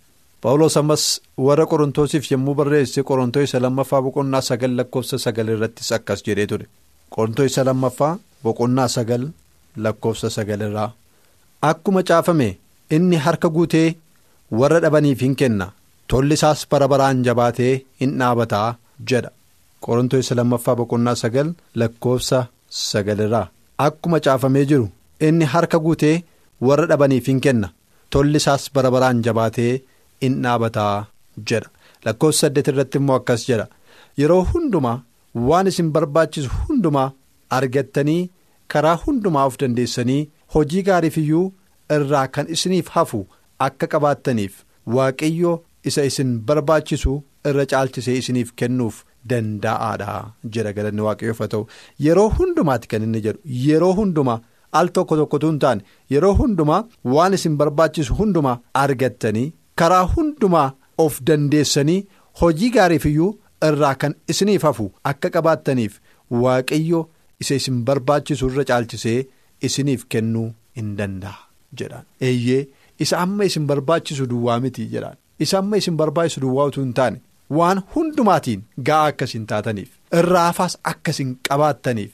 Paawuloos 0.43 0.77
ammas 0.77 1.05
warra 1.47 1.67
qorontoosiif 1.67 2.31
yommuu 2.33 2.55
barreesse 2.55 3.03
qorontoo 3.11 3.43
isa 3.47 3.61
lammaffaa 3.65 4.03
boqonnaa 4.07 4.43
sagal 4.49 4.73
lakkoofsa 4.79 5.19
sagal 5.25 5.49
irrattis 5.55 5.93
akkas 5.97 6.21
jedhee 6.27 6.47
ture 6.51 6.67
qorontoo 7.15 7.47
isa 7.51 7.65
lammaffaa 7.69 8.19
boqonnaa 8.45 8.89
sagal 8.97 9.23
lakkoofsa 9.85 10.29
sagal 10.37 10.61
irraa 10.67 10.91
akkuma 11.71 12.03
caafame 12.11 12.49
inni 12.97 13.17
harka 13.27 13.49
guutee 13.57 13.87
warra 14.61 14.81
dhabaniif 14.85 15.21
hin 15.27 15.35
kenna 15.43 15.67
tolli 16.13 16.35
isaas 16.39 16.67
bara 16.71 16.89
baraan 16.93 17.25
jabaatee 17.29 17.73
hin 18.03 18.13
dhaabataa 18.21 18.69
jedha 19.13 19.31
qorontoo 19.87 20.21
isa 20.25 20.35
lammaffaa 20.41 20.77
boqonnaa 20.83 21.15
sagal 21.23 21.55
lakkoofsa 21.83 22.43
sagal 22.83 23.21
irraa 23.29 23.47
akkuma 23.87 24.21
caafamee 24.29 24.67
jiru 24.75 24.87
inni 25.29 25.45
harka 25.55 25.79
guutee 25.87 26.17
warra 26.69 26.87
dhabaniif 26.93 27.27
hin 27.33 27.41
kenna 27.49 27.69
tolli 28.15 28.39
isaas 28.43 28.71
bara 28.75 28.91
baraan 28.97 29.23
jabaatee. 29.29 29.75
in 30.27 30.35
dhaabataa 30.45 31.07
jedha 31.51 31.69
lakkoofsa 32.07 32.41
saddeet 32.47 32.69
irratti 32.73 32.99
immoo 33.01 33.17
akkas 33.21 33.43
jedha 33.49 33.67
yeroo 34.21 34.43
hundumaa 34.53 34.95
waan 35.49 35.67
isin 35.71 35.89
barbaachisu 35.97 36.51
hundumaa 36.69 37.09
argattanii 37.57 38.23
karaa 38.75 38.95
hundumaa 39.07 39.45
of 39.51 39.57
dandeessanii 39.63 40.21
hojii 40.55 40.83
gaariif 40.89 41.17
iyyuu 41.23 41.45
irraa 41.97 42.27
kan 42.37 42.47
isiniif 42.57 42.89
hafu 42.97 43.21
akka 43.67 43.87
qabaattaniif 43.95 44.63
waaqayyo 44.99 45.53
isa 45.93 46.05
isin 46.11 46.33
barbaachisu 46.51 47.15
irra 47.51 47.67
caalchisee 47.75 48.17
isiniif 48.23 48.53
kennuuf 48.63 49.03
danda'aadha 49.33 50.17
jedha 50.57 50.73
galanni 50.79 51.03
waaqayyoof 51.09 51.39
haa 51.45 51.53
ta'u. 51.55 51.67
Yeroo 52.07 52.29
hundumaatti 52.39 52.89
kan 52.93 53.03
inni 53.07 53.21
jedhu. 53.27 53.41
Yeroo 53.69 53.93
hundumaa 54.01 54.41
al 54.81 54.89
tokko 54.99 55.17
tokkotu 55.21 55.47
hin 55.53 55.59
taane 55.65 55.83
yeroo 56.15 56.35
hundumaa 56.41 56.81
waan 57.17 57.35
isin 57.39 57.57
barbaachisu 57.63 58.15
hundumaa 58.21 58.57
argattanii. 58.83 59.53
karaa 59.81 60.05
hundumaa 60.17 60.69
of 61.05 61.15
dandeessanii 61.29 62.01
hojii 62.41 62.71
gaariif 62.77 63.07
iyyuu 63.11 63.31
irraa 63.69 63.95
kan 64.03 64.15
isiniif 64.35 64.63
hafu 64.69 64.85
akka 65.11 65.31
qabaattaniif 65.37 65.97
waaqayyo 66.43 67.01
isa 67.45 67.55
isin 67.61 67.81
barbaachisu 67.89 68.47
irra 68.51 68.65
caalchisee 68.71 69.17
isiniif 69.69 70.05
kennuu 70.15 70.47
hin 70.81 70.95
danda'a 71.01 71.35
jedhaan 71.81 72.05
eeyyee 72.31 72.63
isa 73.07 73.19
amma 73.25 73.45
isin 73.51 73.67
barbaachisu 73.71 74.27
duwwaa 74.33 74.59
miti 74.67 74.87
jedhaan 74.95 75.17
isa 75.47 75.59
amma 75.63 75.77
isin 75.83 75.97
barbaachisu 76.03 76.41
duwwaa 76.45 76.67
utuu 76.73 76.85
hin 76.87 76.93
taane 77.01 77.21
waan 77.59 77.83
hundumaatiin 77.95 78.63
ga'aa 78.91 79.07
akkasiin 79.15 79.47
taataniif 79.55 79.91
irraa 80.21 80.47
hafaas 80.51 80.79
akkasiin 80.93 81.35
qabaattaniif 81.49 82.13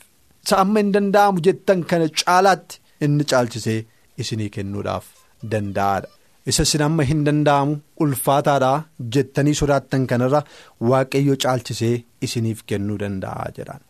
amma 0.62 0.80
hin 0.82 0.92
danda'amu 0.96 1.40
jettan 1.48 1.82
kana 1.92 2.08
caalaatti 2.22 2.80
inni 3.08 3.24
caalchisee 3.32 3.78
isinii 4.24 4.48
kennuudhaaf 4.56 5.04
danda'aadha. 5.52 6.08
isa 6.50 6.62
isin 6.66 6.82
amma 6.86 7.02
hin 7.10 7.22
danda'amu 7.26 7.74
ulfaataadhaa 8.04 8.76
jettanii 9.16 9.54
sodaattan 9.60 10.06
kanarra 10.10 10.40
waaqayyo 10.90 11.34
caalchisee 11.44 11.94
isiniif 12.28 12.62
kennuu 12.72 12.98
danda'a 13.02 13.46
jedhaan 13.58 13.82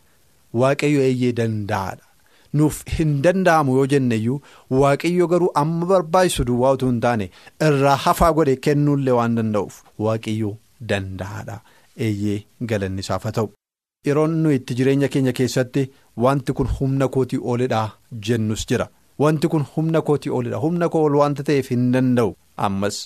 waaqayyo 0.61 0.99
eeyyee 1.09 1.31
danda'aadha 1.39 2.05
nuuf 2.59 2.81
hin 2.97 3.13
danda'amu 3.27 3.77
yoo 3.77 3.85
jenne 3.93 4.15
iyyuu 4.21 4.37
waaqayyo 4.81 5.27
garuu 5.33 5.51
amma 5.63 5.85
barbaachisu 5.93 6.43
duwwaa 6.49 6.73
utuu 6.77 6.89
hin 6.91 6.99
taane 7.07 7.29
irraa 7.69 7.95
hafaa 8.07 8.31
godhe 8.39 8.55
kennuullee 8.67 9.15
waan 9.19 9.35
danda'uuf 9.41 9.75
waaqayyo 10.07 10.51
danda'aadha 10.93 11.57
eeyyee 12.09 12.37
galanni 12.73 13.01
isaaf 13.07 13.23
haa 13.29 13.35
ta'u. 13.39 13.49
yeroo 14.07 14.27
nuyi 14.35 14.55
itti 14.59 14.73
jireenya 14.77 15.07
keenya 15.15 15.33
keessatti 15.39 15.81
wanti 16.17 16.53
kun 16.53 16.69
humna 16.79 17.07
kootii 17.07 17.39
olidhaa 17.53 17.89
jennus 18.27 18.65
jira. 18.69 18.87
Wanti 19.19 19.47
kun 19.47 19.65
humna 19.75 20.01
kootii 20.01 20.29
olidha 20.37 20.57
humna 20.65 20.89
koo 20.89 21.03
ol 21.07 21.15
wanta 21.21 21.43
ta'eef 21.43 21.69
hin 21.71 21.91
danda'u. 21.93 22.35
Ammas 22.57 22.97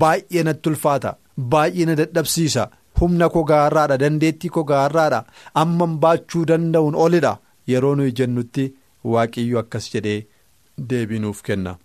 baay'ee 0.00 0.42
natti 0.48 0.68
ulfaata 0.70 1.16
baay'ee 1.54 1.86
na 1.86 1.94
dadhabsiisa. 2.00 2.68
Humna 3.00 3.28
koo 3.34 3.44
gaarraadha 3.50 3.98
dandeettii 4.02 4.50
koo 4.56 4.64
gaarraadha. 4.70 5.24
Amman 5.54 5.98
baachuu 6.02 6.44
danda'uun 6.50 6.94
olidha 7.06 7.36
yeroo 7.72 7.94
nuyi 8.00 8.12
jennutti 8.18 8.66
waaqiyyu 9.12 9.58
akkas 9.62 9.88
jedhee 9.94 10.18
deebinuuf 10.90 11.42
kenna. 11.42 11.76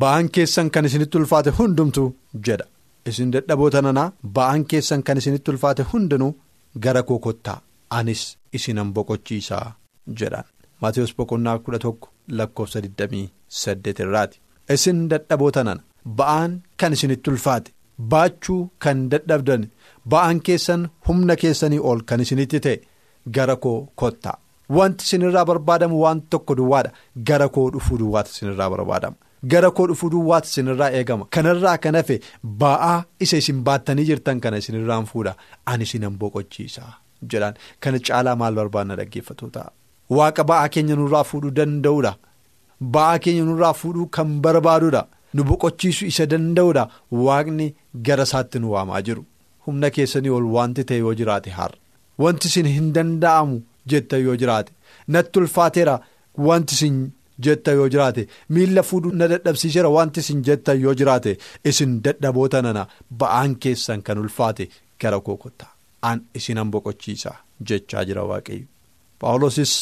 Ba'aan 0.00 0.28
keessan 0.34 0.70
kan 0.70 0.84
isinitti 0.84 1.18
ulfaate 1.18 1.50
hundumtu 1.58 2.02
jedha. 2.48 2.66
Isin 3.06 3.30
dadhaboota 3.32 3.82
nanaa 3.82 4.12
ba'aan 4.38 4.64
keessan 4.70 5.02
kan 5.02 5.18
isinitti 5.20 5.50
ulfaate 5.50 5.82
hundinuu 5.92 6.32
gara 6.84 7.02
koo 7.02 7.18
kottaa 7.26 7.60
anis 7.90 8.22
isinan 8.52 8.92
boqochiisaa 8.94 9.74
jedhaan. 10.20 10.44
Maatiyus 10.80 11.16
boqonnaa 11.18 11.58
kudha 11.58 11.78
tokko 11.78 12.08
lakkoofsa 12.38 12.80
28 12.80 14.02
irraati. 14.04 14.40
Isin 14.74 15.08
dadhaboota 15.10 15.64
nana 15.64 15.82
ba'aan 16.18 16.52
kan 16.76 16.92
isinitti 16.92 17.30
ulfaate. 17.30 17.70
Baachuu 18.10 18.70
kan 18.78 19.08
dadhabdan. 19.10 19.62
Ba'aan 20.10 20.40
keessan 20.46 20.88
humna 21.08 21.36
keessanii 21.36 21.78
ol 21.90 22.00
kan 22.08 22.20
isinitti 22.20 22.60
ta'e. 22.60 22.80
Gara 23.34 23.56
koo 23.56 23.78
kottaa 23.94 24.38
wanti 24.76 25.04
isinirraa 25.06 25.44
barbaadamu 25.48 26.00
waan 26.02 26.20
tokko 26.30 26.54
duwwaadha 26.58 26.90
gara 27.28 27.48
koo 27.54 27.70
dhufuu 27.72 27.98
duwwaatu 28.00 28.30
isinirraa 28.34 28.70
barbaadama 28.70 29.16
gara 29.52 29.70
koo 29.70 29.86
dhufuu 29.88 30.10
duwwaatu 30.10 30.48
isinirraa 30.48 30.90
eegama. 30.98 31.26
Kanarraa 31.30 31.78
kan 31.78 31.94
hafe 31.94 32.20
ba'aa 32.62 33.04
isa 33.20 33.36
isin 33.42 33.62
baattanii 33.66 34.04
jirtan 34.08 34.40
kana 34.40 34.56
isinirraan 34.62 35.06
fuudha. 35.06 35.34
Ani 35.66 35.82
isinan 35.84 36.18
boqochiisa 36.18 36.82
jedhaan 37.32 37.54
kana 37.80 37.98
caalaa 38.08 38.36
maal 38.42 38.54
barbaadna 38.60 38.96
dhaggeeffatoota. 39.00 39.62
Waaqa 40.16 40.44
ba'aa 40.50 40.68
keenya 40.74 40.96
nurraa 41.00 41.24
fuudhuu 41.30 41.50
danda'uudha. 41.58 42.12
Ba'aa 42.94 43.18
keenya 43.24 43.44
nurraa 43.48 43.72
fuudhuu 43.80 44.06
kan 44.16 44.28
barbaaduudha. 44.44 45.02
Nu 45.34 45.44
boqochiisuu 45.48 46.06
isa 46.12 46.26
danda'uudha. 46.32 46.84
Waaqni 47.26 47.66
gara 48.06 48.24
isaatti 48.28 48.58
nu 48.60 48.70
waamaa 48.74 49.02
jiru. 49.08 49.24
Humna 49.66 49.90
keessanii 49.96 50.30
ol 50.38 50.46
wanti 50.56 50.84
ta'e 50.88 50.98
yoo 51.04 51.14
jiraate 51.20 51.50
har'a. 51.58 51.76
Wanti 52.22 52.48
isin 52.48 52.66
hin 52.76 52.92
danda'amu 52.96 53.60
jettan 53.92 54.20
yoo 54.26 54.36
jiraate. 54.42 54.72
Natti 55.08 55.38
ulfaateera 55.40 55.94
wanti 56.48 56.74
isin 56.78 56.96
jetta 57.44 57.72
yoo 57.78 57.88
jiraate 57.94 58.22
miilla 58.56 58.82
fuudhuu 58.88 59.12
na 59.20 59.26
dadhabsiiseera 59.32 59.88
wanti 59.96 60.20
isin 60.24 60.42
jettan 60.46 60.80
yoo 60.84 60.94
jiraate 61.00 61.32
isin 61.70 61.90
dadhaboota 62.04 62.62
nana 62.66 62.86
ba'aan 63.20 63.56
keessan 63.64 64.02
kan 64.06 64.18
ulfaate 64.22 64.64
gara 65.02 65.18
koo 65.26 65.36
kottaa 65.42 65.72
an 66.02 66.18
isinan 66.38 66.70
boqochiisa 66.74 67.32
jechaa 67.68 68.04
jira 68.08 68.24
waaqayyo. 68.30 68.66
Paawulosis 69.20 69.72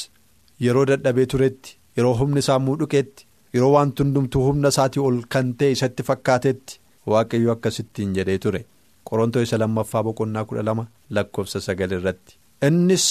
yeroo 0.65 0.85
dadhabee 0.91 1.27
turetti 1.33 1.77
yeroo 1.97 2.15
humni 2.21 2.39
isaa 2.45 2.59
muuduqeetti 2.67 3.27
yeroo 3.55 3.73
wanti 3.77 4.03
hundumtuu 4.03 4.43
humna 4.47 4.69
isaatii 4.75 5.01
ol 5.09 5.19
kan 5.35 5.53
ta'e 5.59 5.71
isatti 5.77 6.03
fakkaatetti 6.09 6.79
waaqayyo 7.13 7.53
akkasittiin 7.57 8.15
jedhee 8.19 8.39
ture. 8.47 8.65
Qorontoo 9.09 9.43
isa 9.47 9.59
lammaffaa 9.63 10.03
boqonnaa 10.07 10.45
kudha 10.51 10.63
lama 10.69 10.87
lakkoofsa 11.17 11.61
sagal 11.67 11.93
irratti. 11.99 12.37
Innis 12.69 13.07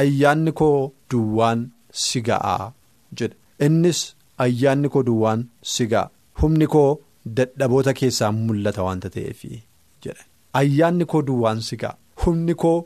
ayyaanni 0.00 0.52
koo 0.60 0.92
duwwaan 1.10 1.60
si 2.04 2.20
ga'aa 2.28 2.72
jedhe. 3.18 3.36
Innis 3.66 4.00
ayyaanni 4.44 4.88
koo 4.94 5.02
duwwaan 5.10 5.44
si 5.74 5.86
ga'a. 5.92 6.10
Humni 6.42 6.66
koo 6.74 6.88
dadhaboota 7.36 7.94
keessaa 8.00 8.32
mul'ata 8.32 8.82
wanta 8.88 9.10
ta'eef 9.14 9.40
jedhe. 10.02 10.22
Ayyaanni 10.60 11.04
koo 11.12 11.22
duwwaan 11.28 11.60
si 11.68 11.76
ga'a 11.82 11.94
humni 12.26 12.54
koo. 12.64 12.78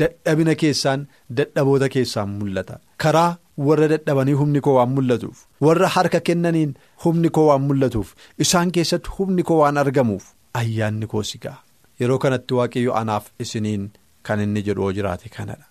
Dadhabina 0.00 0.54
keessaan 0.60 1.04
dadhaboota 1.36 1.86
keessaan 1.92 2.28
mul'ata 2.38 2.74
karaa 3.02 3.28
warra 3.66 3.86
dadhabanii 3.92 4.34
humni 4.40 4.60
koo 4.64 4.74
waan 4.78 4.90
mul'atuuf 4.96 5.38
warra 5.66 5.88
harka 5.94 6.20
kennaniin 6.26 6.74
humni 7.04 7.30
koo 7.36 7.44
waan 7.50 7.62
mul'atuuf 7.68 8.10
isaan 8.44 8.72
keessatti 8.78 9.10
humni 9.18 9.42
koo 9.50 9.56
waan 9.62 9.78
argamuuf 9.82 10.26
ayyaanni 10.60 11.06
koo 11.12 11.22
si 11.30 11.38
ga'a 11.44 11.56
yeroo 12.02 12.18
kanatti 12.24 12.54
waaqayyo 12.58 12.92
anaaf 13.00 13.30
isiniin 13.44 13.86
kan 14.28 14.40
inni 14.44 14.62
jedhu 14.66 14.90
jiraate 14.98 15.28
kanadha. 15.36 15.64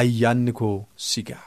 Ayyaanni 0.00 0.52
koo 0.60 0.76
si 1.08 1.22
ga'a 1.28 1.44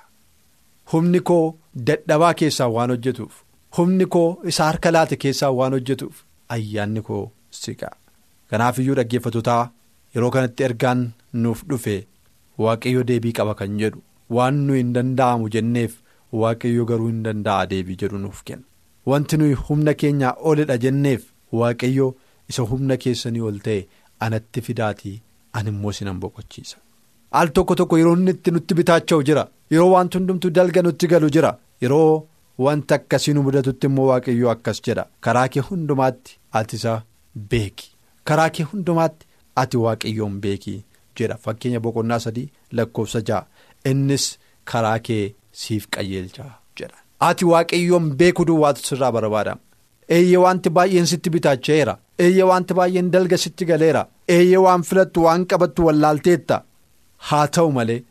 humni 0.93 1.19
koo 1.29 1.45
dadhabaa 1.87 2.33
keessaa 2.41 2.67
waan 2.75 2.89
hojjetuuf 2.95 3.33
humni 3.77 4.05
koo 4.17 4.27
isa 4.53 4.63
harka 4.69 4.91
laate 4.95 5.15
keessaa 5.23 5.51
waan 5.59 5.73
hojjetuuf 5.77 6.21
ayyaanni 6.57 7.01
koo 7.09 7.23
si 7.61 7.73
ga'a 7.81 7.97
kanaaf 8.49 8.79
iyyuu 8.83 8.95
dhaggeeffatotaa. 9.01 9.63
Yeroo 10.15 10.31
kanatti 10.35 10.63
ergaan 10.67 11.01
nuuf 11.45 11.63
dhufe 11.69 11.95
waaqayyo 12.65 13.03
deebii 13.11 13.33
qaba 13.39 13.55
kan 13.61 13.77
jedhu. 13.81 14.01
Waan 14.35 14.55
nuyi 14.67 14.79
hin 14.83 14.93
danda'amu 14.97 15.49
jenneef 15.55 15.97
waaqayyo 16.43 16.85
garuu 16.91 17.07
hin 17.11 17.23
danda'a 17.25 17.65
deebii 17.73 17.97
jedhu 18.03 18.17
nuuf 18.27 18.43
kenna. 18.43 18.63
Wanti 19.11 19.37
nuyi 19.41 19.53
humna 19.67 19.93
keenyaa 20.03 20.35
olidha 20.51 20.77
jenneef 20.85 21.25
waaqayyo 21.61 22.07
isa 22.53 22.63
humna 22.71 22.97
keessanii 23.03 23.41
ol 23.49 23.59
ta'e. 23.67 23.81
Anatti 24.25 24.61
fidaatii 24.67 25.15
an 25.59 25.67
immoo 25.71 25.91
sinan 25.97 26.19
boqochiisa. 26.23 26.77
al 27.39 27.49
tokko 27.55 27.75
tokko 27.79 27.97
yeroo 27.99 28.15
inni 28.17 28.31
itti 28.35 28.51
nutti 28.55 28.73
bitaacha'u 28.79 29.23
jira. 29.29 29.43
Yeroo 29.71 29.91
wanti 29.93 30.17
hundumtuu 30.17 30.49
dalga 30.57 30.81
nutti 30.85 31.07
galu 31.13 31.29
jira. 31.35 31.51
Yeroo 31.83 32.27
wanta 32.65 32.95
akkasii 32.95 33.33
nu 33.35 33.41
mudatutti 33.47 33.87
immoo 33.89 34.05
waaqayyo 34.09 34.49
akkas 34.51 34.79
jedha. 34.87 35.05
Karaa 35.27 35.47
kee 35.55 35.59
hundumaatti 35.69 36.37
ati 36.59 36.75
isa 36.79 36.93
beeki. 37.53 37.91
Karaa 38.23 38.49
kee 38.57 38.63
hundumaatti. 38.71 39.24
Ati 39.63 39.77
waaqayyoon 39.85 40.39
beekii 40.43 40.83
jedha. 41.17 41.37
Fakkeenya 41.45 41.79
boqonnaa 41.79 42.19
sadii 42.25 42.49
lakkoofsa 42.71 43.21
ja'a. 43.29 43.45
Innis 43.91 44.25
karaa 44.71 44.99
kee 44.99 45.35
siif 45.61 45.87
qajeelchaa 45.97 46.51
jedha. 46.79 46.97
Ati 47.29 47.45
waaqayyoon 47.51 48.09
beekuu 48.21 48.45
duwwaatu 48.49 48.81
sirraa 48.87 49.11
barbaadama 49.11 49.61
eeyyee 50.15 50.37
wanti 50.45 50.69
baay'een 50.77 51.05
sitti 51.11 51.29
bitaacha'eera 51.35 51.93
eeyyee 52.25 52.43
wanti 52.51 52.73
baay'een 52.79 53.11
dalga 53.13 53.37
sitti 53.43 53.65
galeera. 53.69 54.07
Eeyyee 54.35 54.57
waan 54.65 54.83
filattu 54.89 55.23
waan 55.27 55.45
qabattu 55.51 55.85
wallaalteetta 55.87 56.61
haa 57.29 57.47
ta'u 57.57 57.71
malee 57.77 58.01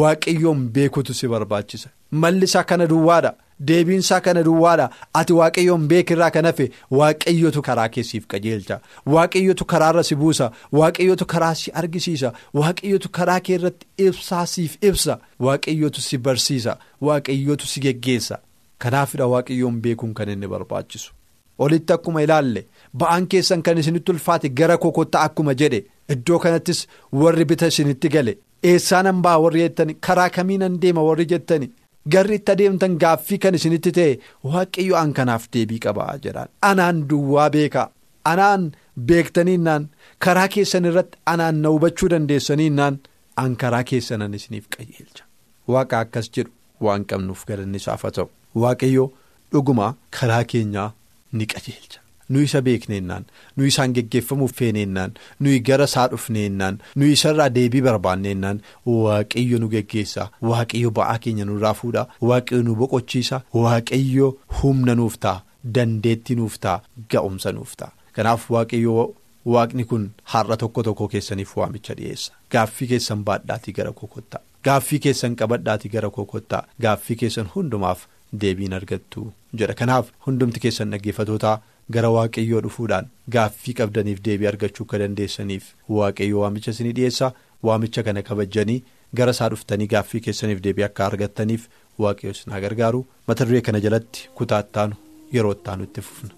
waaqayyoon 0.00 0.68
beekutu 0.74 1.14
si 1.14 1.28
barbaachisa. 1.28 1.88
Malli 2.10 2.44
isaa 2.44 2.62
kana 2.64 2.86
duwwaadha. 2.92 3.34
Deebiinsaa 3.60 4.20
kana 4.20 4.42
duwwaadha. 4.42 4.90
Ati 5.14 5.32
waaqayyoon 5.32 5.86
beekirraa 5.88 6.30
kan 6.30 6.44
hafe 6.44 6.70
waaqayyotu 6.90 7.62
karaa 7.62 7.88
keessiif 7.88 8.26
qajeelcha. 8.26 8.80
Waaqayyotu 9.06 9.64
karaarra 9.64 10.02
si 10.04 10.14
buusa. 10.14 10.50
Waaqayyotu 10.72 11.26
karaa 11.26 11.54
si 11.54 11.70
argisiisa. 11.70 12.32
Waaqayyotu 12.54 13.08
karaa 13.08 13.40
kee 13.40 13.54
irratti 13.58 13.86
ibsaa 13.98 14.46
siif 14.46 14.76
ibsa. 14.82 15.18
Waaqayyotu 15.40 16.00
si 16.00 16.18
barsiisa. 16.18 16.76
Waaqayyotu 17.00 17.66
si 17.66 17.80
geggeessa. 17.80 18.38
Kanaafidha 18.78 19.26
waaqayyoon 19.26 19.80
beekuun 19.80 20.14
kan 20.14 20.28
inni 20.28 20.46
barbaachisu. 20.48 21.12
Olitti 21.58 21.92
akkuma 21.92 22.22
ilaalle 22.22 22.66
ba'aan 22.92 23.26
keessan 23.26 23.62
kan 23.62 23.78
isinitti 23.78 24.12
ulfaate 24.12 24.48
gara 24.58 24.76
kokotta 24.76 25.20
akkuma 25.24 25.54
jedhe 25.54 25.78
iddoo 26.12 26.38
kanattis 26.38 26.82
warri 27.12 27.44
bita 27.44 27.66
isinitti 27.72 28.08
gale. 28.08 28.36
Eessaanan 28.62 29.22
ba'a 29.24 29.40
warri 29.40 29.60
jettani? 29.64 29.94
Karaa 29.94 30.28
kamiinan 30.30 30.76
deema 30.82 31.02
warri 31.02 31.24
jettani. 31.26 31.70
Garri 32.14 32.34
itti 32.40 32.52
adeemtan 32.54 32.96
gaaffii 33.02 33.38
kan 33.44 33.54
isinitti 33.58 33.92
ta'e 33.98 34.12
waaqayyo 34.52 34.96
an 35.02 35.12
kanaaf 35.18 35.46
deebii 35.56 35.78
qabaa 35.86 36.12
jedhaan 36.26 36.50
anaan 36.70 37.00
duwwaa 37.10 37.48
beekaa 37.56 37.86
anaan 38.32 38.66
beektaniinnaan 39.10 39.88
karaa 40.26 40.48
keessan 40.56 40.84
irratti 40.90 41.18
anaan 41.34 41.60
na 41.64 41.68
hubachuu 41.74 42.08
dandeessaniinnaan 42.14 42.98
an 43.44 43.56
karaa 43.62 43.82
keessanan 43.90 44.34
isiniif 44.38 44.68
qajeelcha. 44.76 45.24
Waaqa 45.72 45.98
akkas 46.04 46.30
jedhu 46.36 46.52
waan 46.86 47.04
qabnuuf 47.10 47.44
galanni 47.50 47.76
isaaf 47.82 48.02
haa 48.08 48.14
ta'u. 48.18 48.28
Waaqayyo 48.62 49.04
dhuguma 49.52 49.94
karaa 50.20 50.44
keenyaa 50.52 50.88
ni 51.32 51.46
qajeelcha 51.54 52.00
nu 52.28 52.40
isa 52.46 52.60
beekneennaan 52.66 53.24
nu 53.56 53.64
isaan 53.70 53.92
geggeeffamuuf 53.96 54.52
feeneennaan 54.60 55.12
nuyi 55.40 55.60
gara 55.68 55.84
isaa 55.90 56.06
dhufneennaan 56.12 56.78
nu 56.96 57.06
isarraa 57.16 57.48
deebii 57.58 57.82
barbaanneennaan 57.88 58.60
waaqayyo 58.86 59.58
nu 59.58 59.68
geggeessa. 59.74 60.28
Waaqayyo 60.42 60.90
ba'aa 60.98 61.18
keenya 61.18 61.44
nurraa 61.44 61.74
fuudha. 61.74 62.06
Waaqayyo 62.30 62.62
nu 62.62 62.74
boqochiisa. 62.80 63.40
Waaqayyo 63.54 64.32
humna 64.62 64.94
nuuf 64.94 65.18
ta'a. 65.20 65.42
Dandeetti 65.74 66.34
nuuf 66.40 66.58
ta'a. 66.60 66.80
Ga'umsa 67.10 67.52
nuuf 67.52 67.76
ta'a. 67.76 67.92
Kanaaf 68.16 68.50
waaqayyo 68.50 69.06
waaqni 69.54 69.84
kun 69.84 70.10
har'a 70.32 70.56
tokko 70.56 70.82
tokko 70.82 71.08
keessaniif 71.14 71.56
waamicha 71.56 71.94
dhiyeessa. 71.98 72.32
Gaaffii 72.52 72.88
keessan 72.92 73.24
baadhaatii 73.24 73.72
gara 73.78 73.92
kokottaa 73.92 74.40
gaaffii 74.66 74.98
keessan 74.98 75.34
qabadhaatii 75.40 75.88
gara 75.90 76.08
kokottaa 76.10 76.62
gaaffii 76.82 77.16
keessan 77.20 77.46
hundumaaf 77.54 78.00
deebiin 78.40 78.72
argattu 78.78 79.32
jedha. 79.58 79.74
Kanaaf 79.74 80.08
hundumti 80.26 80.60
keessan 80.60 80.90
dhaggeeffatootaa. 80.94 81.58
Gara 81.94 82.10
waaqayyoo 82.16 82.60
dhufuudhaan 82.66 83.08
gaaffii 83.34 83.74
qabdaniif 83.80 84.20
deebii 84.28 84.48
argachuu 84.52 84.86
akka 84.86 84.98
dandeessaniif 85.02 85.66
waaqayyo 85.98 86.40
waamicha 86.44 86.70
isinii 86.76 86.92
dhiyeessa 86.98 87.32
waamicha 87.68 88.02
kana 88.08 88.22
kabajanii 88.28 88.78
gara 89.20 89.34
isaa 89.36 89.48
dhuftanii 89.54 89.86
gaaffii 89.94 90.20
keessaniif 90.28 90.62
deebii 90.68 90.86
akka 90.88 91.06
argattaniif 91.10 91.68
waaqayyo 92.04 92.32
isin 92.36 92.52
haa 92.56 92.60
gargaaru 92.66 93.04
mata 93.28 93.44
duree 93.50 93.60
kana 93.68 93.80
jalatti 93.86 94.28
kutaa 94.40 94.60
ittaanu 94.66 94.96
yeroo 95.36 95.52
ittaanu 95.58 95.84
itti 95.90 96.00
fufna 96.08 96.30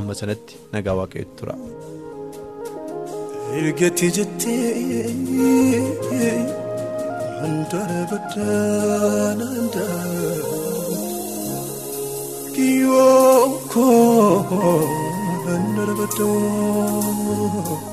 amma 0.00 0.14
sanatti 0.20 0.54
nagaa 0.76 0.94
waaqayyootti 1.00 1.36
tura. 1.40 1.54
Ergatti 3.60 4.06
jettee 4.16 5.02
handaara 7.40 8.00
baddaa 8.12 9.34
naandaa. 9.40 10.61
yoo 12.82 13.48
koo 13.72 14.76
dandara 15.44 15.94
baddoo. 16.00 17.91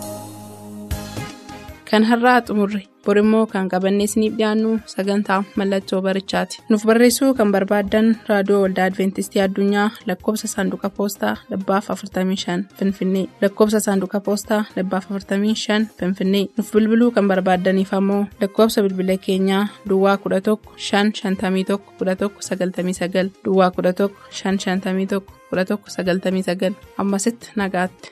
Kan 1.89 2.03
har'aa 2.09 2.41
xumurre 2.47 2.81
borimmoo 3.05 3.45
kan 3.53 3.69
qabannee 3.73 4.05
isiniif 4.09 4.33
dhiyaannu 4.39 4.71
sagantaa 4.93 5.37
mallattoo 5.59 6.01
barichaati. 6.07 6.59
Nuuf 6.69 6.83
barreessuu 6.89 7.29
kan 7.37 7.51
barbaaddan 7.55 8.07
raadiyoo 8.29 8.59
waldaa 8.63 8.85
Adventistii 8.89 9.41
Addunyaa 9.45 9.87
lakkoofsa 10.09 10.47
saanduqa 10.53 10.89
poostaa 10.97 11.33
dhibbaaf 11.51 11.87
45 11.93 12.57
Finfinnee 12.79 13.25
lakkoofsa 13.41 13.79
saanduqa 13.85 14.19
poostaa 14.27 14.61
dhibbaaf 14.75 15.05
45 15.09 15.79
Finfinnee 15.99 16.45
nuuf 16.57 16.69
bilbiluu 16.75 17.11
kan 17.15 17.27
barbaaddaniif 17.31 17.93
ammoo 17.99 18.23
lakkoofsa 18.41 18.81
bilbila 18.85 19.17
keenyaa 19.25 19.65
Duwwaa 19.89 20.17
11 20.25 20.57
551 20.77 21.79
11 22.01 22.29
99 22.49 23.31
Duwwaa 23.45 23.71
11 23.81 24.09
551 24.43 25.21
11 25.51 25.77
99 25.97 26.73
ammasitti 27.01 27.47
nagaatti. 27.55 28.11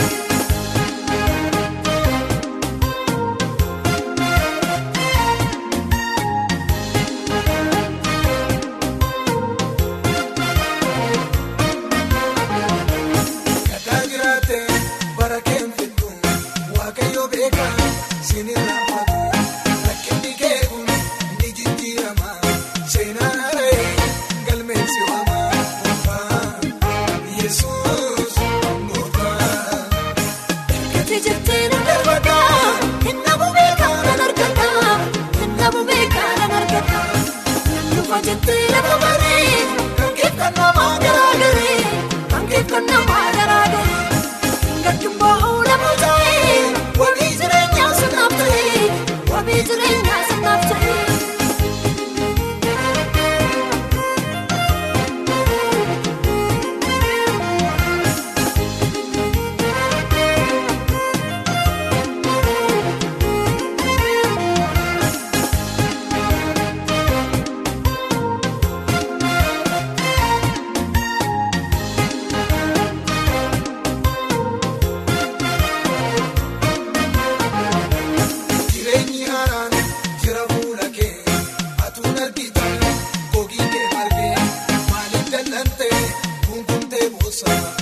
cosa. 87.31 87.80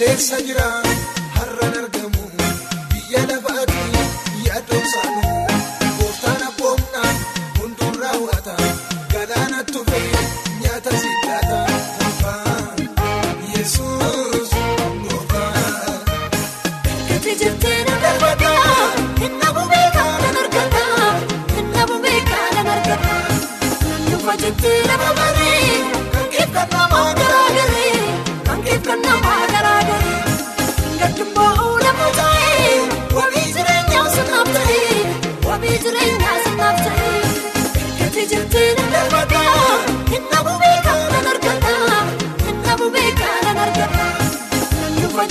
adeemsa 0.00 0.40
jira. 0.40 0.89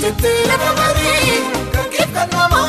jettee 0.00 0.44
lafa 0.48 0.70
marii 0.78 1.32
kan 1.74 1.86
keef 1.92 2.10
kan 2.14 2.28
nama 2.32 2.60